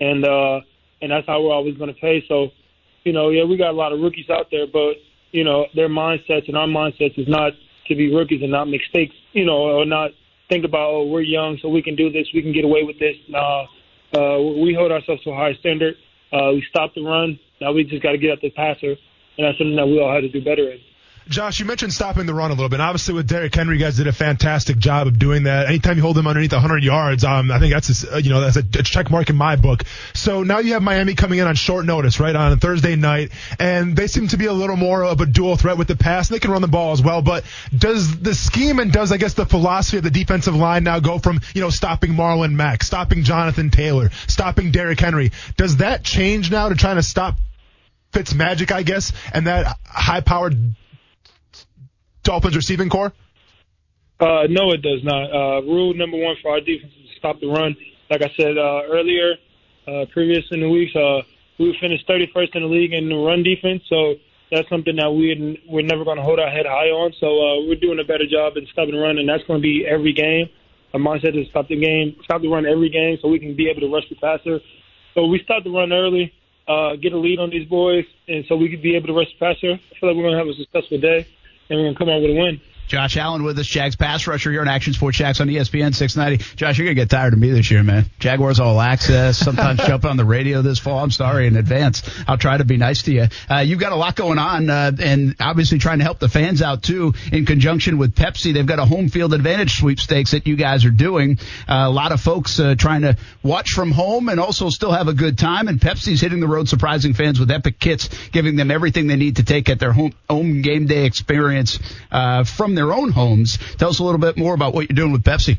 [0.00, 0.62] and uh,
[1.00, 2.24] and that's how we're always going to play.
[2.26, 2.50] So,
[3.04, 4.94] you know, yeah, we got a lot of rookies out there, but
[5.32, 7.52] you know, their mindsets and our mindsets is not
[7.86, 10.10] to be rookies and not make mistakes, you know, or not
[10.48, 12.98] think about oh we're young so we can do this, we can get away with
[12.98, 13.16] this.
[13.28, 13.62] Nah,
[14.16, 15.94] uh, we hold ourselves to a high standard.
[16.32, 17.38] Uh, we stop the run.
[17.60, 18.96] Now we just got to get at the passer,
[19.38, 20.78] and that's something that we all had to do better in.
[21.30, 22.80] Josh, you mentioned stopping the run a little bit.
[22.80, 25.68] Obviously, with Derrick Henry, you guys did a fantastic job of doing that.
[25.68, 28.56] Anytime you hold him underneath 100 yards, um, I think that's a, you know that's
[28.56, 29.84] a, check mark in my book.
[30.12, 33.94] So now you have Miami coming in on short notice, right on Thursday night, and
[33.94, 36.28] they seem to be a little more of a dual threat with the pass.
[36.28, 37.22] They can run the ball as well.
[37.22, 37.44] But
[37.78, 41.20] does the scheme and does I guess the philosophy of the defensive line now go
[41.20, 45.30] from you know stopping Marlon Mack, stopping Jonathan Taylor, stopping Derrick Henry?
[45.56, 47.36] Does that change now to trying to stop
[48.12, 50.74] Fitz Magic, I guess, and that high-powered
[52.22, 53.12] Dolphins receiving corps?
[54.20, 55.33] Uh, no, it does not.
[55.33, 57.74] Uh, rule number one for our defense is to stop the run.
[58.11, 59.37] Like I said uh, earlier,
[59.88, 61.22] uh, previous in the weeks, uh,
[61.59, 63.83] we finished 31st in the league in the run defense.
[63.88, 64.16] So
[64.50, 67.12] that's something that we we're never going to hold our head high on.
[67.18, 69.62] So uh, we're doing a better job in stopping the run, and that's going to
[69.62, 70.50] be every game.
[70.92, 73.70] Our mindset is stop the game, stop the run every game, so we can be
[73.70, 74.61] able to rush the passer.
[75.14, 76.35] So we start the run early,
[76.68, 79.33] uh, get a lead on these boys, and so we can be able to rush
[79.33, 79.72] the passer.
[79.80, 81.26] I feel like we're going to have a successful day
[81.70, 82.61] and we're going to come out with a win.
[82.90, 86.57] Josh Allen with us, Jags pass rusher here on Action Sports Jax on ESPN 690.
[86.57, 88.07] Josh, you're going to get tired of me this year, man.
[88.18, 90.98] Jaguars all access, sometimes jump on the radio this fall.
[90.98, 92.03] I'm sorry in advance.
[92.26, 93.29] I'll try to be nice to you.
[93.48, 96.62] Uh, you've got a lot going on, uh, and obviously trying to help the fans
[96.62, 98.53] out too in conjunction with Pepsi.
[98.53, 101.38] They've got a home field advantage sweepstakes that you guys are doing.
[101.68, 105.07] Uh, a lot of folks uh, trying to watch from home and also still have
[105.07, 108.72] a good time, and Pepsi's hitting the road surprising fans with epic kits, giving them
[108.72, 111.79] everything they need to take at their home, home game day experience
[112.11, 113.58] uh, from their own homes.
[113.76, 115.58] Tell us a little bit more about what you're doing with Pepsi.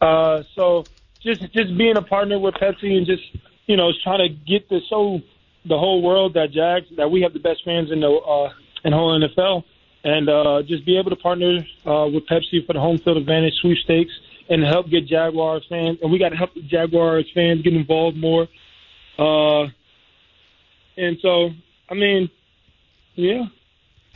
[0.00, 0.84] Uh, so
[1.20, 3.22] just just being a partner with Pepsi and just
[3.66, 5.20] you know trying to get to show
[5.64, 8.52] the whole world that Jags that we have the best fans in the uh,
[8.84, 9.64] in whole NFL,
[10.04, 13.54] and uh, just be able to partner uh, with Pepsi for the home field advantage
[13.60, 14.12] sweepstakes
[14.48, 18.16] and help get Jaguars fans, and we got to help the Jaguars fans get involved
[18.16, 18.48] more.
[19.18, 19.68] Uh,
[20.96, 21.50] and so,
[21.88, 22.30] I mean,
[23.14, 23.44] yeah,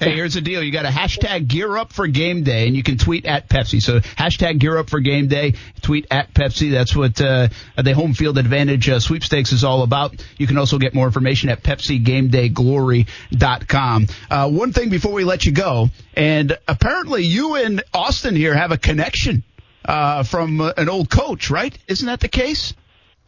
[0.02, 0.60] Hey, here's the deal.
[0.62, 3.80] You got a hashtag gear up for game day and you can tweet at Pepsi.
[3.80, 6.72] So hashtag gear up for game day, tweet at Pepsi.
[6.72, 10.20] That's what, uh, the home field advantage uh, sweepstakes is all about.
[10.38, 14.06] You can also get more information at PepsiGameDayGlory.com.
[14.28, 18.72] Uh, one thing before we let you go, and apparently you and Austin here have
[18.72, 19.44] a connection,
[19.84, 21.76] uh, from uh, an old coach, right?
[21.88, 22.74] Isn't that the case?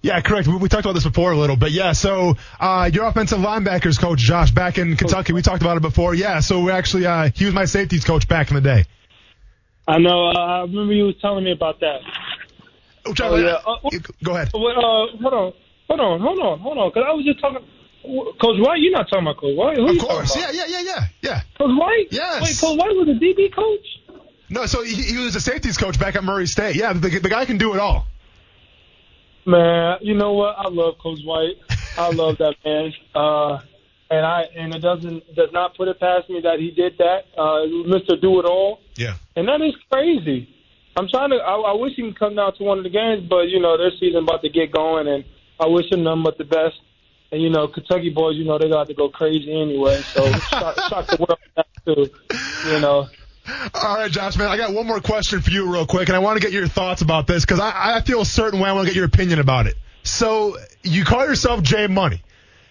[0.04, 0.46] Yeah, correct.
[0.46, 1.70] We, we, talked about this before a little bit.
[1.70, 5.80] Yeah, so uh, your offensive linebackers coach, Josh, back in Kentucky, we talked about it
[5.80, 6.14] before.
[6.14, 8.84] Yeah, so we actually uh, he was my safeties coach back in the day.
[9.88, 10.28] I know.
[10.28, 12.00] Uh, I remember you was telling me about that.
[13.06, 13.56] Oh, oh yeah.
[13.66, 14.48] Uh, Go ahead.
[14.48, 15.52] Uh, hold on,
[15.88, 17.66] hold on, hold on, hold on, because I was just talking.
[18.04, 19.78] Coach White, you're not talking about Coach White.
[19.78, 21.40] Who of course, yeah, yeah, yeah, yeah, yeah.
[21.56, 22.08] Coach White.
[22.10, 22.42] Yes.
[22.42, 24.20] Wait, Coach White was a DB coach.
[24.50, 26.76] No, so he, he was a safeties coach back at Murray State.
[26.76, 28.06] Yeah, the, the guy can do it all.
[29.46, 30.56] Man, you know what?
[30.58, 31.56] I love Coach White.
[31.96, 32.92] I love that man.
[33.14, 33.60] Uh,
[34.10, 37.24] and I and it doesn't does not put it past me that he did that,
[37.36, 38.20] uh, Mr.
[38.20, 38.80] Do It All.
[38.96, 39.14] Yeah.
[39.36, 40.48] And that is crazy.
[40.96, 41.36] I'm trying to.
[41.36, 43.76] I, I wish he can come down to one of the games, but you know
[43.76, 45.24] their season about to get going, and
[45.58, 46.76] I wish him nothing but the best.
[47.32, 50.00] And you know Kentucky boys, you know they got to go crazy anyway.
[50.02, 52.70] So shock, shock the world too.
[52.70, 53.08] You know.
[53.74, 56.20] All right, Josh, man, I got one more question for you, real quick, and I
[56.20, 58.68] want to get your thoughts about this because I, I feel a certain way.
[58.68, 59.76] I want to get your opinion about it.
[60.02, 62.22] So, you call yourself Jay Money.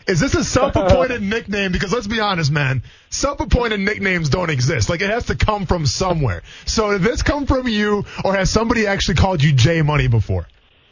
[0.07, 1.71] Is this a self-appointed nickname?
[1.71, 4.89] Because let's be honest, man, self-appointed nicknames don't exist.
[4.89, 6.43] Like it has to come from somewhere.
[6.65, 10.47] So did this come from you, or has somebody actually called you Jay Money before?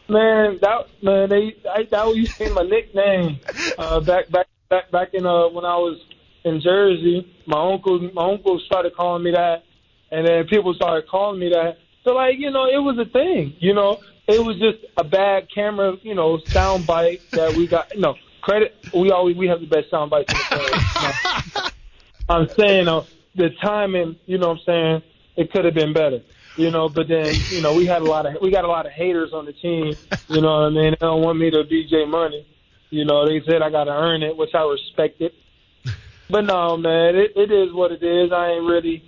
[0.07, 3.39] Man, that man, they I, that used to be my nickname
[3.77, 5.99] uh, back back back back in uh, when I was
[6.43, 7.33] in Jersey.
[7.47, 9.63] My uncle my uncle started calling me that,
[10.11, 11.77] and then people started calling me that.
[12.03, 13.55] So like, you know, it was a thing.
[13.59, 17.87] You know, it was just a bad camera, you know, sound bite that we got.
[17.97, 18.75] No, credit.
[18.93, 21.73] We always we have the best sound bites in the world.
[22.29, 23.01] I'm saying uh,
[23.35, 24.17] the timing.
[24.25, 25.01] You know, what I'm saying
[25.37, 26.21] it could have been better.
[26.57, 28.85] You know, but then you know we had a lot of we got a lot
[28.85, 29.95] of haters on the team.
[30.27, 30.91] You know what I mean?
[30.91, 32.45] They don't want me to DJ money.
[32.89, 35.33] You know, they said I got to earn it, which I respect it.
[36.29, 38.31] But no, man, it, it is what it is.
[38.31, 39.03] I ain't really,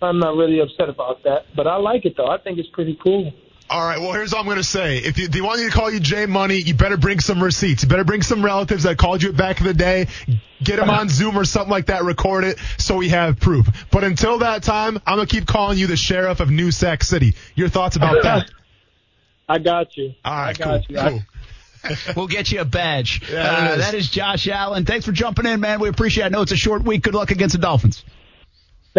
[0.00, 1.46] I'm not really upset about that.
[1.56, 2.28] But I like it though.
[2.28, 3.32] I think it's pretty cool.
[3.70, 4.00] All right.
[4.00, 4.96] Well, here's all I'm going to say.
[4.98, 7.82] If you, they want you to call you J Money, you better bring some receipts.
[7.82, 10.06] You better bring some relatives that called you back in the day.
[10.62, 12.02] Get them on Zoom or something like that.
[12.04, 13.68] Record it so we have proof.
[13.90, 17.04] But until that time, I'm going to keep calling you the sheriff of New Sac
[17.04, 17.34] City.
[17.56, 18.50] Your thoughts about that?
[19.46, 20.14] I got you.
[20.24, 20.58] All right.
[20.58, 20.96] I got cool.
[20.96, 21.02] you.
[21.02, 21.22] Cool.
[22.16, 23.22] We'll get you a badge.
[23.30, 23.84] Yeah, uh, it is.
[23.86, 24.84] that is Josh Allen.
[24.84, 25.78] Thanks for jumping in, man.
[25.78, 26.26] We appreciate it.
[26.26, 27.02] I know it's a short week.
[27.02, 28.04] Good luck against the Dolphins.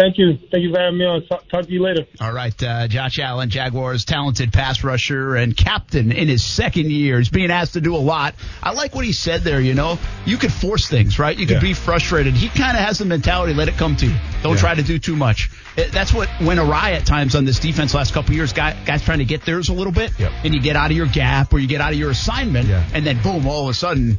[0.00, 0.38] Thank you.
[0.50, 1.26] Thank you for having me on.
[1.26, 2.06] Talk, talk to you later.
[2.22, 7.18] All right, uh, Josh Allen, Jaguars talented pass rusher and captain in his second year.
[7.18, 8.34] He's being asked to do a lot.
[8.62, 9.98] I like what he said there, you know.
[10.24, 11.36] You could force things, right?
[11.36, 11.60] You could Yeah.
[11.60, 12.32] be frustrated.
[12.32, 14.14] He kind of has the mentality, let it come to you.
[14.42, 14.60] Don't Yeah.
[14.60, 15.50] try to do too much.
[15.76, 18.54] It- that's what went awry at times on this defense last couple of years.
[18.54, 20.32] Guy, guys trying to get theirs a little bit, Yep.
[20.44, 22.82] and you get out of your gap or you get out of your assignment, Yeah.
[22.94, 24.18] and then boom, all of a sudden,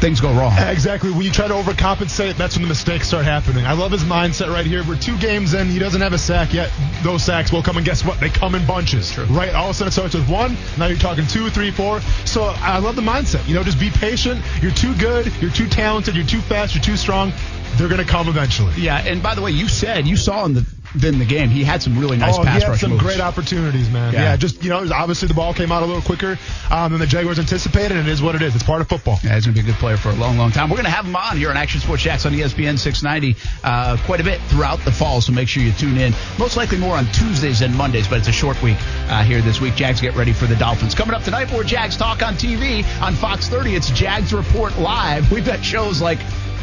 [0.00, 0.52] things go wrong.
[0.70, 1.10] Exactly.
[1.10, 3.66] When you try to overcompensate, that's when the mistakes start happening.
[3.66, 4.82] I love his mindset right here.
[4.84, 5.68] We're two games in.
[5.68, 6.70] He doesn't have a sack yet.
[7.02, 8.18] Those sacks will come, and guess what?
[8.20, 9.18] They come in bunches.
[9.18, 9.54] Right?
[9.54, 10.56] All of a sudden it starts with one.
[10.78, 12.00] Now you're talking two, three, four.
[12.24, 13.46] So I love the mindset.
[13.48, 14.42] You know, just be patient.
[14.62, 15.32] You're too good.
[15.40, 16.14] You're too talented.
[16.14, 16.74] You're too fast.
[16.74, 17.32] You're too strong.
[17.76, 18.74] They're going to come eventually.
[18.76, 21.62] Yeah, and by the way, you said you saw in the in the game he
[21.62, 23.02] had some really nice oh, pass he had some moves.
[23.02, 24.12] great opportunities, man.
[24.12, 24.22] Yeah.
[24.22, 24.36] Yeah.
[24.36, 26.38] just you know, obviously the ball came out a little quicker
[26.70, 28.54] um, than the Jaguars anticipated, and it is what it is.
[28.54, 29.18] It's part of football.
[29.22, 30.68] Yeah, he's going to be a good player for a long, long time.
[30.68, 33.96] We're going to have him on here on Action Sports Jax on ESPN 690 uh,
[34.04, 36.12] quite a bit throughout the fall, so make sure you tune in.
[36.38, 38.76] Most likely more on Tuesdays and Mondays, but it's a short week
[39.08, 39.76] uh, here this week.
[39.76, 40.94] Jags get ready for the Dolphins.
[40.94, 43.76] Coming up tonight, more Jags talk on TV on Fox 30.
[43.76, 45.30] It's Jags Report Live.
[45.30, 46.18] We've got shows like,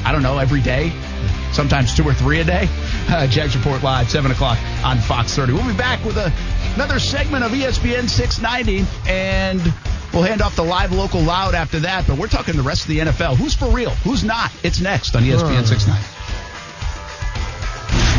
[0.08, 0.93] I don't know, every day.
[1.52, 2.70] Sometimes two or three a day.
[3.08, 5.54] Uh, Jags Report Live, 7 o'clock on Fox 30.
[5.54, 6.30] We'll be back with a,
[6.76, 9.62] another segment of ESPN 690, and
[10.13, 12.06] we'll hand off the live local loud after that.
[12.06, 13.38] But we're talking the rest of the NFL.
[13.38, 13.91] Who's for real?
[13.91, 14.52] Who's not?
[14.62, 16.16] It's next on ESPN 690.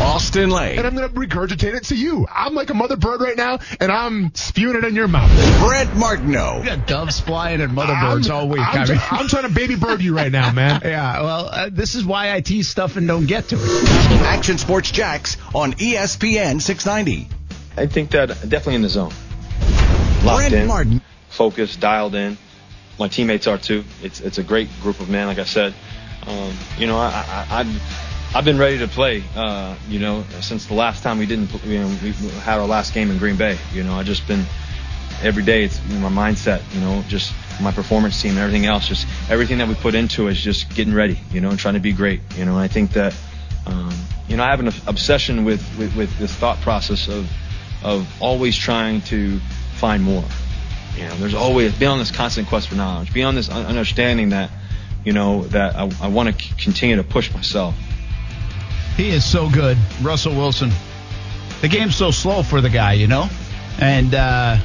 [0.01, 2.25] Austin Lane, And I'm going to regurgitate it to you.
[2.33, 5.29] I'm like a mother bird right now, and I'm spewing it in your mouth.
[5.59, 6.59] Brent Martineau.
[6.61, 8.61] We got doves flying and motherboards I'm, all week.
[8.61, 9.01] I'm, I mean.
[9.11, 10.81] I'm trying to baby bird you right now, man.
[10.85, 14.21] yeah, well, uh, this is why I tease stuff and don't get to it.
[14.21, 17.27] Action Sports Jax on ESPN 690.
[17.75, 19.11] I think that definitely in the zone.
[20.23, 21.01] Locked Brent in, Martin.
[21.29, 22.37] focused, dialed in.
[22.97, 23.83] My teammates are too.
[24.03, 25.73] It's it's a great group of men, like I said.
[26.27, 27.07] Um, you know, I,
[27.49, 29.23] I, I've I've been ready to play.
[29.35, 32.93] Uh, you know, since the last time we didn't, you know, we had our last
[32.93, 33.57] game in Green Bay.
[33.73, 34.45] You know, I just been
[35.21, 35.63] every day.
[35.63, 36.61] It's my mindset.
[36.73, 38.87] You know, just my performance team and everything else.
[38.87, 41.19] Just everything that we put into is just getting ready.
[41.31, 42.21] You know, and trying to be great.
[42.37, 43.15] You know, and I think that.
[43.65, 43.93] Um,
[44.27, 47.27] you know, I have an obsession with, with, with this thought process of
[47.83, 49.39] of always trying to
[49.75, 50.23] find more.
[50.95, 53.13] You know, there's always be on this constant quest for knowledge.
[53.13, 54.51] Be on this understanding that,
[55.05, 57.75] you know, that I, I want to c- continue to push myself.
[58.99, 60.71] He is so good, Russell Wilson.
[61.61, 63.29] The game's so slow for the guy, you know,
[63.79, 64.57] and uh,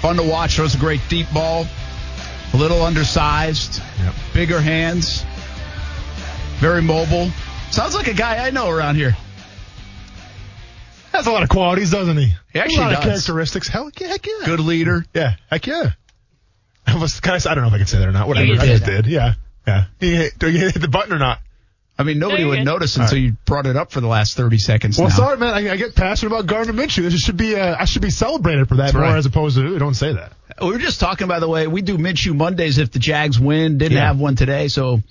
[0.00, 0.54] fun to watch.
[0.54, 1.66] Throws a great deep ball,
[2.52, 4.14] a little undersized, Yep.
[4.32, 5.24] bigger hands,
[6.58, 7.28] very mobile.
[7.72, 9.16] Sounds like a guy I know around here.
[11.12, 12.32] Has a lot of qualities, doesn't he?
[12.52, 12.98] He actually a lot does.
[12.98, 13.66] of characteristics.
[13.66, 14.46] Hell, yeah, heck yeah.
[14.46, 15.04] Good leader.
[15.12, 15.90] Yeah, heck yeah.
[16.86, 18.28] I was, I, I don't know if I can say that or not.
[18.28, 18.46] Whatever.
[18.46, 19.06] You I just did.
[19.06, 19.32] Yeah.
[19.66, 19.86] Yeah.
[19.98, 21.40] Do you hit the button or not?
[21.98, 22.64] I mean, nobody would good.
[22.66, 23.22] notice until right.
[23.24, 25.14] you brought it up for the last 30 seconds Well, now.
[25.14, 25.54] sorry, man.
[25.54, 27.02] I, I get passionate about Gardner Minshew.
[27.10, 29.16] This should be, uh, I should be celebrated for that That's more right.
[29.16, 30.32] as opposed to, "Ooh, don't say that.
[30.60, 33.78] We were just talking, by the way, we do Minshew Mondays if the Jags win.
[33.78, 34.08] Didn't Yeah.
[34.08, 35.02] have one today, so,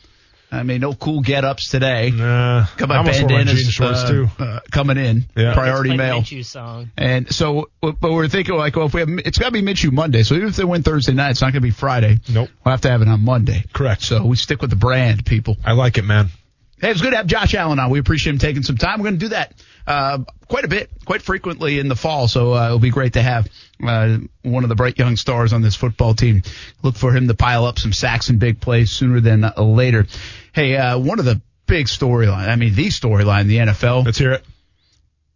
[0.51, 2.11] I mean, no cool get-ups today.
[2.11, 2.67] Nah.
[2.77, 4.29] Got I my almost my bandanas uh, too.
[4.37, 5.25] uh, coming in.
[5.35, 5.53] Yeah.
[5.55, 6.21] Priority Let's mail.
[6.21, 6.91] Minshew song.
[6.97, 9.91] And so, but we're thinking like, well, if we have, it's got to be Minshew
[9.91, 10.21] Monday.
[10.21, 12.19] So even if they win Thursday night, it's not going to be Friday.
[12.29, 12.49] Nope.
[12.63, 13.63] We'll have to have it on Monday.
[13.73, 14.03] Correct.
[14.03, 15.57] So we stick with the brand, people.
[15.65, 16.29] I like it, man.
[16.79, 17.89] Hey, it's good to have Josh Allen on.
[17.89, 18.99] We appreciate him taking some time.
[18.99, 19.53] We're going to do that
[19.87, 22.27] uh, quite a bit, quite frequently in the fall.
[22.27, 23.47] So uh, it'll be great to have
[23.81, 26.43] uh, one of the bright young stars on this football team.
[26.83, 30.05] Look for him to pile up some sacks and big plays sooner than uh, later.
[30.53, 34.17] Hey, uh, one of the big storyline, I mean, the storyline in the NFL, Let's
[34.17, 34.45] hear it.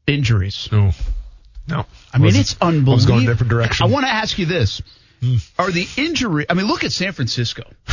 [0.08, 0.68] injuries.
[0.72, 0.92] No.
[1.68, 1.86] No.
[2.14, 2.94] I mean, it's unbelievable.
[2.94, 3.86] I was going a different direction.
[3.86, 4.82] I want to ask you this:
[5.22, 5.36] Hmm.
[5.58, 6.46] Are the injury?
[6.50, 7.64] I mean, look at San Francisco.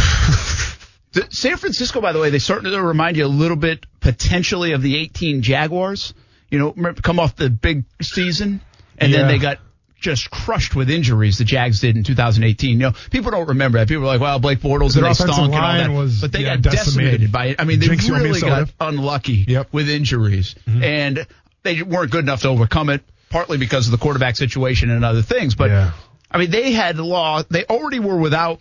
[1.12, 4.72] The- San Francisco, by the way, they starting to remind you a little bit potentially
[4.72, 6.14] of the 18 Jaguars.
[6.50, 8.60] You know, come off the big season,
[8.98, 9.58] and then they got
[9.98, 12.70] just crushed with injuries the Jags did in 2018.
[12.70, 13.88] You know, people don't remember that.
[13.88, 15.90] People are like, "Wow, Blake Bortles Their and they stunk and all line that.
[15.90, 17.10] was, but they yeah, got decimated.
[17.22, 17.32] decimated.
[17.32, 17.56] by it.
[17.58, 19.68] I mean, they Jinx, you want me really got unlucky Yep.
[19.72, 20.54] with injuries.
[20.68, 20.84] Mm-hmm.
[20.84, 21.26] And
[21.64, 25.22] they weren't good enough to overcome it, partly because of the quarterback situation and other
[25.22, 25.56] things.
[25.56, 25.92] But, Yeah.
[26.30, 27.42] I mean, they had law.
[27.48, 28.60] they already were without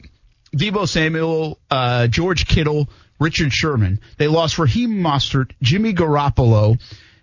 [0.54, 4.00] Deebo Samuel, uh, George Kittle, Richard Sherman.
[4.18, 6.80] They lost Raheem Mostert, Jimmy Garoppolo,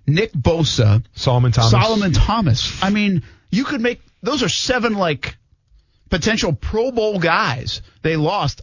[0.07, 1.71] Nick Bosa, Solomon Thomas.
[1.71, 2.83] Solomon Thomas.
[2.83, 5.37] I mean, you could make those are seven like
[6.11, 7.83] potential Pro Bowl guys.
[8.03, 8.63] They lost.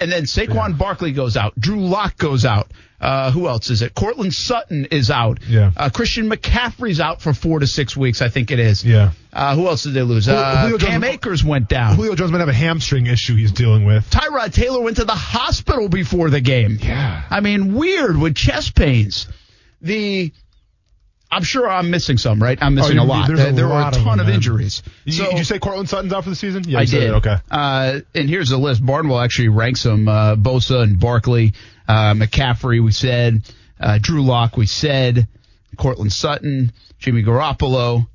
[0.00, 1.58] And then Saquon Barkley goes out.
[1.58, 2.70] Drew Lock goes out.
[3.04, 3.94] Uh, who else is it?
[3.94, 5.38] Courtland Sutton is out.
[5.46, 5.72] Yeah.
[5.76, 8.82] Uh, Christian McCaffrey's out for four to six weeks, I think it is.
[8.84, 9.10] Yeah.
[9.32, 10.24] Uh, who else did they lose?
[10.26, 11.96] Julio Uh, Jones- Akers went down.
[11.96, 14.08] Julio Jones might have a hamstring issue he's dealing with.
[14.10, 16.78] Tyrod Taylor went to the hospital before the game.
[16.80, 17.22] Yeah.
[17.30, 19.26] I mean, weird with chest pains.
[19.82, 20.32] The
[21.30, 22.56] I'm sure I'm missing some, right?
[22.62, 23.26] I'm missing Oh, a lot.
[23.26, 24.84] there's a There, there were a lot of ton them, of injuries.
[25.04, 26.62] You, so did you say Courtland Sutton's out for the season?
[26.68, 27.10] Yeah, I did.
[27.10, 27.36] Okay.
[27.50, 28.84] Uh, and here's the list.
[28.86, 30.06] Barnwell actually ranks them.
[30.06, 31.54] Uh, Bosa and Barkley,
[31.88, 33.42] uh, McCaffrey, we said,
[33.80, 35.28] uh, Drew Lock, we said,
[35.76, 38.06] Courtland Sutton, Jimmy Garoppolo,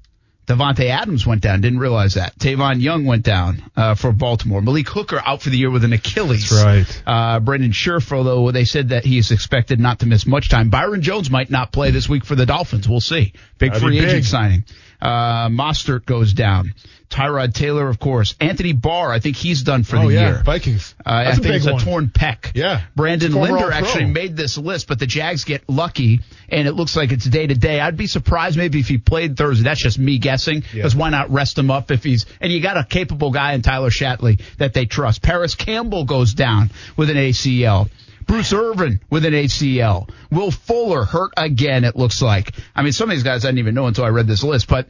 [0.49, 1.61] Davante Adams went down.
[1.61, 2.35] Didn't realize that.
[2.39, 4.63] Tavon Young went down uh, for Baltimore.
[4.63, 6.49] Malik Hooker out for the year with an Achilles.
[6.49, 7.03] That's right.
[7.05, 10.71] Uh, Brendan Scherff, although they said that he is expected not to miss much time.
[10.71, 12.89] Byron Jones might not play this week for the Dolphins.
[12.89, 13.33] We'll see.
[13.59, 14.25] Big That'd free agent big.
[14.25, 14.63] signing.
[14.99, 16.73] Uh, Mostert goes down.
[17.09, 18.35] Tyrod Taylor, of course.
[18.39, 20.43] Anthony Barr, I think he's done for oh the yeah, year.
[20.43, 20.93] Vikings.
[21.03, 21.81] Uh, I That's a think it's a one.
[21.81, 22.51] torn pec.
[22.53, 22.81] Yeah.
[22.95, 27.11] Brandon Linder actually made this list, but the Jags get lucky, and it looks like
[27.11, 27.79] it's day to day.
[27.79, 29.63] I'd be surprised maybe if he played Thursday.
[29.63, 32.77] That's just me guessing, because why not rest him up if he's and you got
[32.77, 35.21] a capable guy in Tyler Shatley that they trust.
[35.23, 37.89] Parris Campbell goes down with an ACL.
[38.27, 40.07] Bruce Irvin with an ACL.
[40.29, 42.53] Will Fuller hurt again, it looks like.
[42.75, 44.67] I mean, some of these guys I didn't even know until I read this list,
[44.67, 44.87] but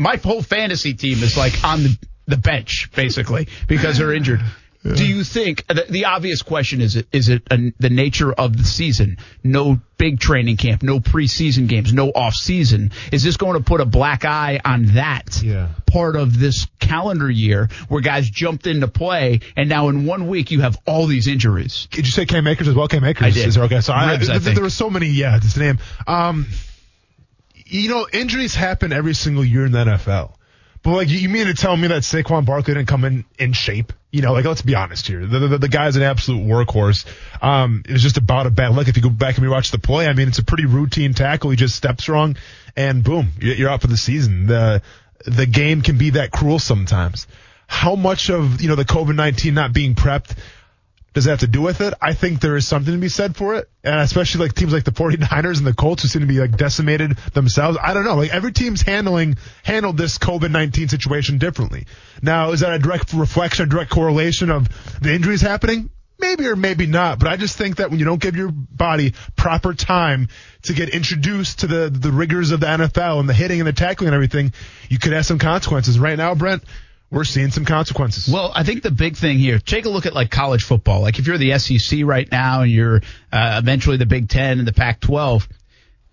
[0.00, 4.40] my whole fantasy team is like on the, the bench basically because they're injured.
[4.82, 8.56] Do you think the, the obvious question is it is it a, the nature of
[8.56, 9.18] the season?
[9.44, 12.90] No big training camp, no preseason games, no off season.
[13.12, 15.68] Is this going to put a black eye on that Yeah.
[15.86, 20.50] part of this calendar year where guys jumped into play and now in one week
[20.50, 21.86] you have all these injuries?
[21.90, 22.88] Did you say Cam Akers as well?
[22.88, 23.48] Cam Akers I did.
[23.48, 23.82] is there okay.
[23.82, 24.54] So I, Ribs, I th- think.
[24.54, 25.08] there were so many.
[25.08, 25.78] Yeah, it's the name.
[26.06, 26.46] Um,
[27.70, 30.32] you know, injuries happen every single year in the NFL.
[30.82, 33.92] But like, you- mean to tell me that Saquon Barkley didn't come in in shape?
[34.10, 35.24] You know, like let's be honest here.
[35.24, 37.04] The the, the guy's an absolute workhorse.
[37.40, 38.88] Um, it was just about a bad luck.
[38.88, 41.50] If you go back and rewatch the play, I mean, it's a pretty routine tackle.
[41.50, 42.36] He just steps wrong,
[42.76, 44.46] and boom, you're you're out for the season.
[44.46, 44.82] The
[45.26, 47.28] the game can be that cruel sometimes.
[47.68, 50.36] How much of you know the COVID nineteen not being prepped
[51.12, 51.92] does that have to do with it?
[52.00, 53.68] I think there is something to be said for it.
[53.82, 56.56] And especially like teams like the 49ers and the Colts who seem to be like
[56.56, 57.78] decimated themselves.
[57.82, 58.14] I don't know.
[58.14, 61.86] Like every team's handling, handled this COVID-19 situation differently.
[62.22, 64.68] Now, is that a direct reflection, a direct correlation of
[65.00, 65.90] the injuries happening?
[66.20, 69.14] Maybe or maybe not, but I just think that when you don't give your body
[69.36, 70.28] proper time
[70.64, 73.72] to get introduced to the the rigors of the NFL and the hitting and the
[73.72, 74.52] tackling and everything,
[74.90, 75.98] you could have some consequences.
[75.98, 76.62] Right now, Brent,
[77.10, 78.32] we're seeing some consequences.
[78.32, 81.00] Well, I think the big thing here, take a look at like college football.
[81.00, 82.96] Like if you're the SEC right now and you're
[83.32, 85.46] uh, eventually the Big Ten and the Pac-12,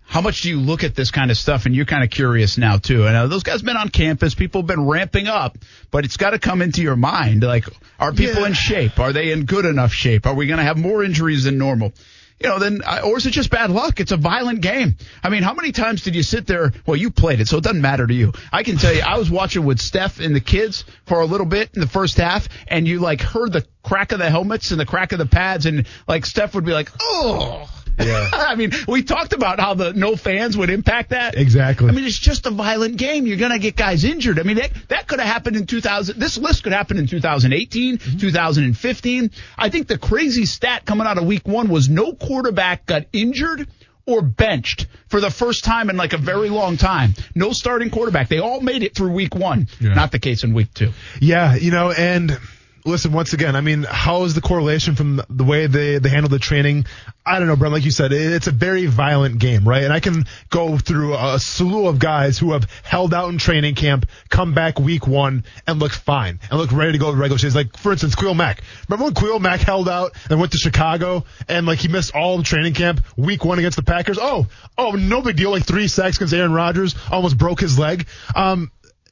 [0.02, 1.66] how much do you look at this kind of stuff?
[1.66, 3.06] And you're kind of curious now too.
[3.06, 5.58] And uh, those guys been on campus, people have been ramping up,
[5.90, 7.42] but it's got to come into your mind.
[7.42, 7.66] Like,
[8.00, 8.48] are people Yeah.
[8.48, 8.98] in shape?
[8.98, 10.26] Are they in good enough shape?
[10.26, 11.92] Are we going to have more injuries than normal?
[12.40, 13.98] You know, then, uh, or is it just bad luck?
[13.98, 14.96] It's a violent game.
[15.24, 16.72] I mean, how many times did you sit there?
[16.86, 18.32] Well, you played it, so it doesn't matter to you.
[18.52, 21.46] I can tell you, I was watching with Steph and the kids for a little
[21.46, 24.78] bit in the first half, and you like heard the crack of the helmets and
[24.78, 27.68] the crack of the pads, and like Steph would be like, oh.
[27.98, 28.28] Yeah.
[28.32, 31.36] I mean, we talked about how the no fans would impact that.
[31.36, 31.88] Exactly.
[31.88, 33.26] I mean, it's just a violent game.
[33.26, 34.38] You're going to get guys injured.
[34.38, 36.18] I mean, that, that could have happened in 2000.
[36.18, 38.18] This list could happen in 2018, mm-hmm.
[38.18, 39.30] 2015.
[39.56, 43.68] I think the crazy stat coming out of week one was no quarterback got injured
[44.08, 47.12] or benched for the first time in like a very long time.
[47.34, 48.28] No starting quarterback.
[48.28, 49.68] They all made it through week one.
[49.80, 49.92] Yeah.
[49.94, 50.92] Not the case in week two.
[51.20, 52.38] Yeah, you know, and
[52.88, 56.28] listen, once again, I mean, how is the correlation from the way they, they handle
[56.28, 56.86] the training?
[57.24, 59.82] I don't know, Brent, like you said, it- it's a very violent game, right?
[59.84, 63.74] And I can go through a slew of guys who have held out in training
[63.74, 67.38] camp, come back week one and look fine and look ready to go to regular
[67.38, 67.58] season.
[67.58, 68.62] Like, for instance, Khalil Mack.
[68.88, 72.38] Remember when Khalil Mack held out and went to Chicago and like he missed all
[72.38, 74.18] the training camp week one against the Packers?
[74.20, 74.46] Oh,
[74.78, 75.50] oh, no big deal.
[75.50, 78.06] Like three sacks against Aaron Rodgers, almost broke his leg.
[78.34, 78.70] Um,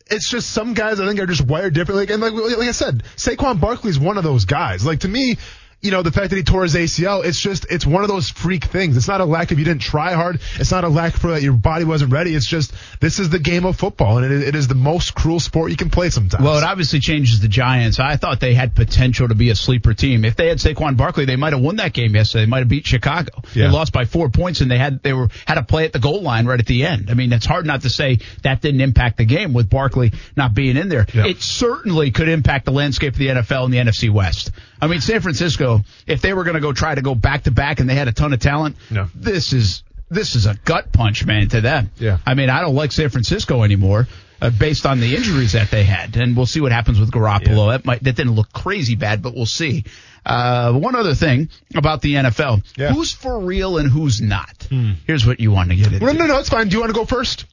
[0.09, 2.13] it's just some guys I think are just wired differently.
[2.13, 4.85] And like, like I said, Saquon Barkley is one of those guys.
[4.85, 5.39] Like to me,
[5.83, 8.29] you know, the fact that he tore his ACL, it's just, it's one of those
[8.31, 8.97] freak things.
[8.97, 10.41] It's not a lack of you didn't try hard.
[10.59, 12.35] It's not a lack for that your body wasn't ready.
[12.35, 15.39] It's just, this is the game of football, and it, it is the most cruel
[15.39, 16.43] sport you can play sometimes.
[16.43, 18.01] Well, it obviously changes the Giants.
[18.01, 20.25] I thought they had potential to be a sleeper team.
[20.25, 22.45] If they had Saquon Barkley, they might have won that game yesterday.
[22.45, 23.43] They might have beat Chicago.
[23.55, 23.67] Yeah.
[23.67, 26.01] They lost by four points, and they had they were had to play at the
[26.01, 27.11] goal line right at the end.
[27.11, 30.55] I mean, it's hard not to say that didn't impact the game with Barkley not
[30.55, 31.07] being in there.
[31.13, 31.27] Yeah.
[31.27, 34.51] It certainly could impact the landscape of the NFL and the NFC West.
[34.81, 35.66] I mean, San Francisco,
[36.07, 38.09] if they were going to go try to go back to back and they had
[38.09, 39.09] a ton of talent, Yeah.
[39.15, 41.91] this is this is a gut punch, man, to them.
[41.99, 42.19] Yeah.
[42.25, 44.07] I mean, I don't like San Francisco anymore.
[44.39, 47.73] Uh, based on the injuries that they had, and we'll see what happens with Garoppolo.
[47.73, 49.85] That might that didn't look crazy bad, but we'll see.
[50.27, 52.93] Uh, one other thing about the NFL: Yeah.
[52.93, 54.69] who's for real and who's not.
[55.07, 56.05] Here's what you want to get into.
[56.05, 56.69] no, no, no, it's fine.
[56.69, 57.47] Do you want to go first?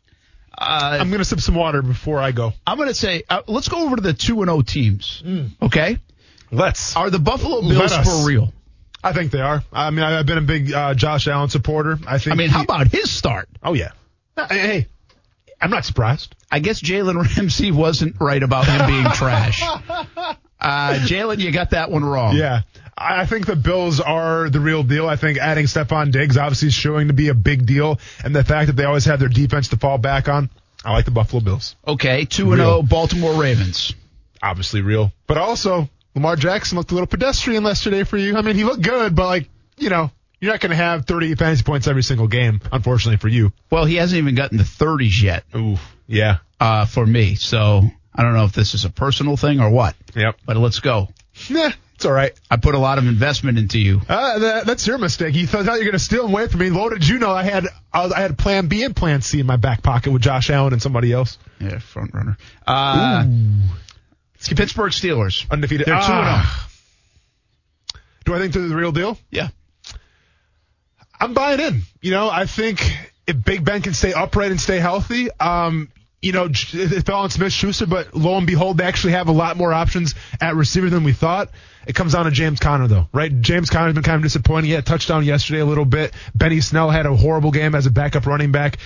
[0.56, 2.52] Uh, I'm going to sip some water before I go.
[2.68, 5.24] I'm going to say, uh, let's go over to the two and O teams.
[5.62, 5.98] Okay,
[6.54, 6.96] Let's.
[6.96, 8.54] are the Buffalo Bills for real?
[9.04, 9.64] I think they are.
[9.74, 11.98] I mean, I've been a big uh, Josh Allen supporter.
[12.08, 12.34] I think.
[12.34, 13.50] I mean, he- how about his start?
[13.62, 13.92] Oh yeah.
[14.38, 14.88] Uh, Hey, hey,
[15.62, 16.36] I'm not surprised.
[16.52, 19.62] I guess Jalen Ramsey wasn't right about him being trash.
[19.64, 22.36] Uh, Jalen, you got that one wrong.
[22.38, 22.62] Yeah.
[22.98, 25.10] I I think the Bills are the real deal.
[25.10, 28.44] I think adding Stefon Diggs obviously is showing to be a big deal, and the
[28.44, 30.50] fact that they always have their defense to fall back on.
[30.86, 31.76] I like the Buffalo Bills.
[31.88, 33.94] Okay, two and zero Baltimore Ravens.
[34.42, 38.38] Obviously real, but also Lamar Jackson looked a little pedestrian yesterday for you.
[38.38, 41.36] I mean, he looked good, but like you know, you're not going to have 30
[41.36, 43.52] fantasy points every single game, unfortunately for you.
[43.72, 47.36] Well, he hasn't even gotten the 30s yet Ooh, yeah, uh, for me.
[47.36, 47.82] So
[48.14, 49.96] I don't know if this is a personal thing or what.
[50.16, 50.38] yep.
[50.46, 51.08] But let's go.
[51.50, 52.32] Nah, it's all right.
[52.52, 54.02] I put a lot of investment into you.
[54.08, 55.34] Uh, that, that's your mistake.
[55.34, 56.70] You thought you were going to steal him away from me.
[56.70, 59.46] Little did you know I had I, I had Plan B and Plan C in
[59.48, 61.40] my back pocket with Josh Allen and somebody else.
[61.60, 62.38] Yeah, front runner.
[62.68, 63.26] Uh,
[64.50, 65.50] Pittsburgh Steelers.
[65.50, 65.88] Undefeated.
[65.88, 66.34] They're two and oh.
[66.36, 66.70] Ah.
[68.26, 69.18] Do I think they're the real deal?
[69.32, 69.50] Yeah.
[71.20, 71.82] I'm buying in.
[72.02, 72.82] You know, I think
[73.28, 75.90] if Big Ben can stay upright and stay healthy, um,
[76.22, 79.34] you know, it fell on Smith Schuster, but lo and behold, they actually have a
[79.34, 81.50] lot more options at receiver than we thought.
[81.86, 83.42] It comes down to James Conner, though, right?
[83.42, 84.68] James Conner's been kind of disappointing.
[84.68, 86.14] He had a touchdown yesterday a little bit.
[86.34, 88.78] Benny Snell had a horrible game as a backup running back.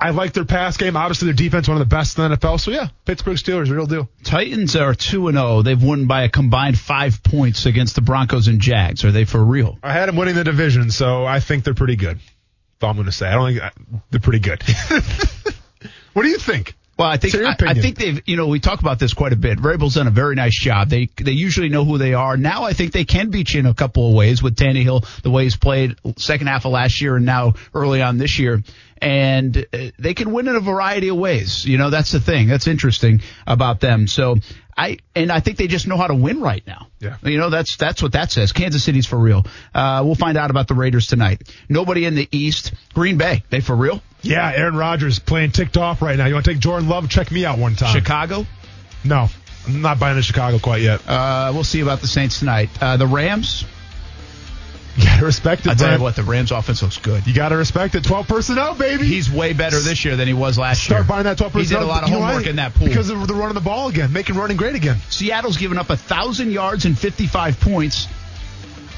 [0.00, 0.96] I like their pass game.
[0.96, 2.60] Obviously, their defense one of the best in the NFL.
[2.60, 4.08] So yeah, Pittsburgh Steelers, real deal.
[4.22, 5.62] Titans are two and zero.
[5.62, 9.04] They've won by a combined five points against the Broncos and Jags.
[9.04, 9.76] Are they for real?
[9.82, 12.18] I had them winning the division, so I think they're pretty good.
[12.18, 13.26] That's all I'm going to say.
[13.26, 14.62] I don't think uh, they're pretty good.
[16.12, 16.76] what do you think?
[16.98, 19.36] Well, I think I, I think they've you know we talk about this quite a
[19.36, 19.58] bit.
[19.58, 20.88] Vrabel's done a very nice job.
[20.88, 22.36] They they usually know who they are.
[22.36, 25.30] Now I think they can beat you in a couple of ways with Tannehill the
[25.30, 28.64] way he's played second half of last year and now early on this year.
[29.00, 31.64] And uh, they can win in a variety of ways.
[31.64, 34.08] You know that's the thing that's interesting about them.
[34.08, 34.38] So
[34.78, 36.86] I and I think they just know how to win right now.
[37.00, 37.16] Yeah.
[37.24, 38.52] You know that's that's what that says.
[38.52, 39.44] Kansas City's for real.
[39.74, 41.42] Uh, we'll find out about the Raiders tonight.
[41.68, 42.72] Nobody in the East.
[42.94, 44.00] Green Bay they for real.
[44.22, 46.26] Yeah, Aaron Rodgers playing ticked off right now.
[46.26, 47.08] You want to take Jordan Love?
[47.08, 47.92] Check me out one time.
[47.92, 48.46] Chicago.
[49.04, 49.28] No,
[49.66, 51.06] I'm not buying into Chicago quite yet.
[51.08, 52.70] Uh, we'll see about the Saints tonight.
[52.80, 53.64] Uh, the Rams.
[54.98, 57.24] You gotta respect it, I tell you what, the Rams offense looks good.
[57.24, 58.02] You gotta respect it.
[58.02, 59.04] 12 personnel, baby.
[59.04, 61.04] He's way better this year than he was last Start year.
[61.04, 61.82] Start buying that 12 personnel.
[61.82, 62.88] He did a lot of homework in that pool.
[62.88, 64.96] Because of the running the ball again, making running great again.
[65.08, 68.08] Seattle's given up a thousand yards and 55 points.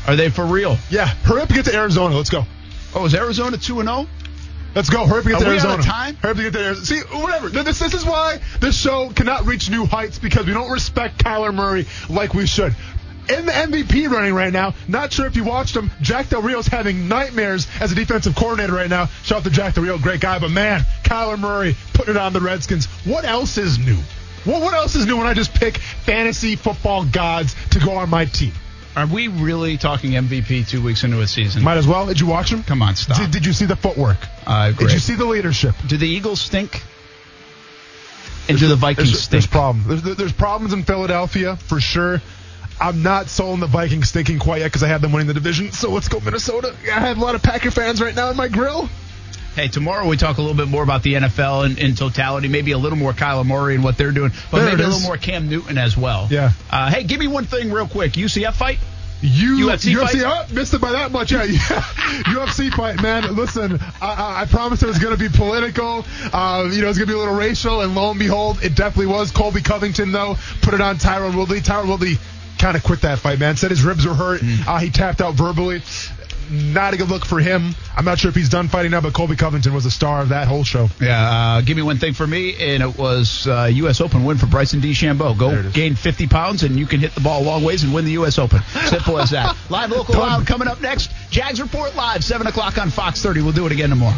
[0.07, 0.79] Are they for real?
[0.89, 2.17] Yeah, hurry up and get to Arizona.
[2.17, 2.47] Let's go.
[2.95, 4.07] Oh, is Arizona two and zero?
[4.75, 5.05] Let's go.
[5.05, 5.83] Hurry up and get Are to Arizona.
[5.83, 6.15] time?
[6.17, 6.87] Hurry up and get to Arizona.
[6.87, 7.49] See, whatever.
[7.51, 11.55] This, this is why this show cannot reach new heights because we don't respect Kyler
[11.55, 12.75] Murray like we should.
[13.31, 15.91] In the MVP running right now, not sure if you watched him.
[16.01, 19.07] Jack Del Rio's having nightmares as a defensive coordinator right now.
[19.23, 20.39] Shout out to Jack Del Rio, great guy.
[20.39, 22.87] But man, Kyler Murray putting it on the Redskins.
[23.07, 23.99] What else is new?
[24.45, 28.11] What, what else is new when I just pick fantasy football gods to go on
[28.11, 28.53] my team?
[28.97, 31.63] Are we really talking MVP two weeks into a season?
[31.63, 32.07] Might as well.
[32.07, 32.65] Did you watch him?
[32.65, 33.19] Come on, stop.
[33.19, 34.19] Did, did you see the footwork?
[34.47, 35.77] Uh, Did you see the leadership?
[35.87, 36.83] Do the Eagles stink?
[38.49, 39.31] And do the Vikings There's, stink?
[39.31, 40.03] there's problems.
[40.03, 42.21] There's, there's problems in Philadelphia for sure.
[42.81, 45.35] I'm not sold on the Vikings stinking quite yet because I have them winning the
[45.35, 45.71] division.
[45.73, 46.75] So let's go Minnesota.
[46.85, 48.89] I have a lot of Packer fans right now in my grill.
[49.55, 52.71] Hey, tomorrow we talk a little bit more about the NFL in, in totality, maybe
[52.71, 55.17] a little more Kyler Murray and what they're doing, but There maybe a little more
[55.17, 56.29] Cam Newton as well.
[56.31, 56.53] Yeah.
[56.71, 58.13] Uh, hey, give me one thing real quick.
[58.13, 58.79] UCF fight?
[59.23, 60.47] You UFC UFC fight?
[60.51, 61.33] oh, missed it by that much.
[61.33, 61.59] Yeah, yeah.
[61.59, 63.35] UFC fight, man.
[63.35, 66.07] Listen, I, I, I promised it was going to be political.
[66.33, 68.75] Uh, you know, it's going to be a little racial, and lo and behold, it
[68.75, 69.31] definitely was.
[69.31, 71.61] Colby Covington, though, put it on Tyron Woodley.
[71.61, 72.17] Tyron Woodley
[72.61, 73.57] kind of quit that fight, man.
[73.57, 74.41] Said his ribs were hurt.
[74.41, 74.67] Mm.
[74.67, 75.83] Uh, he tapped out verbally.
[76.51, 77.75] not a good look for him.
[77.97, 80.31] I'm not sure if he's done fighting now, but Colby Covington was the star of
[80.31, 80.89] that whole show.
[81.01, 84.01] Yeah, uh, give me one thing for me, and it was uh, U.S.
[84.01, 85.39] Open win for Bryson DeChambeau.
[85.39, 88.05] Go gain 50 pounds, and you can hit the ball a long ways and win
[88.05, 88.39] the U.S.
[88.39, 88.61] Open.
[88.87, 89.57] Simple as that.
[89.71, 91.11] Live local loud coming up next.
[91.31, 93.43] Jags report live 7 o'clock on Fox 30.
[93.43, 94.17] We'll do it again tomorrow.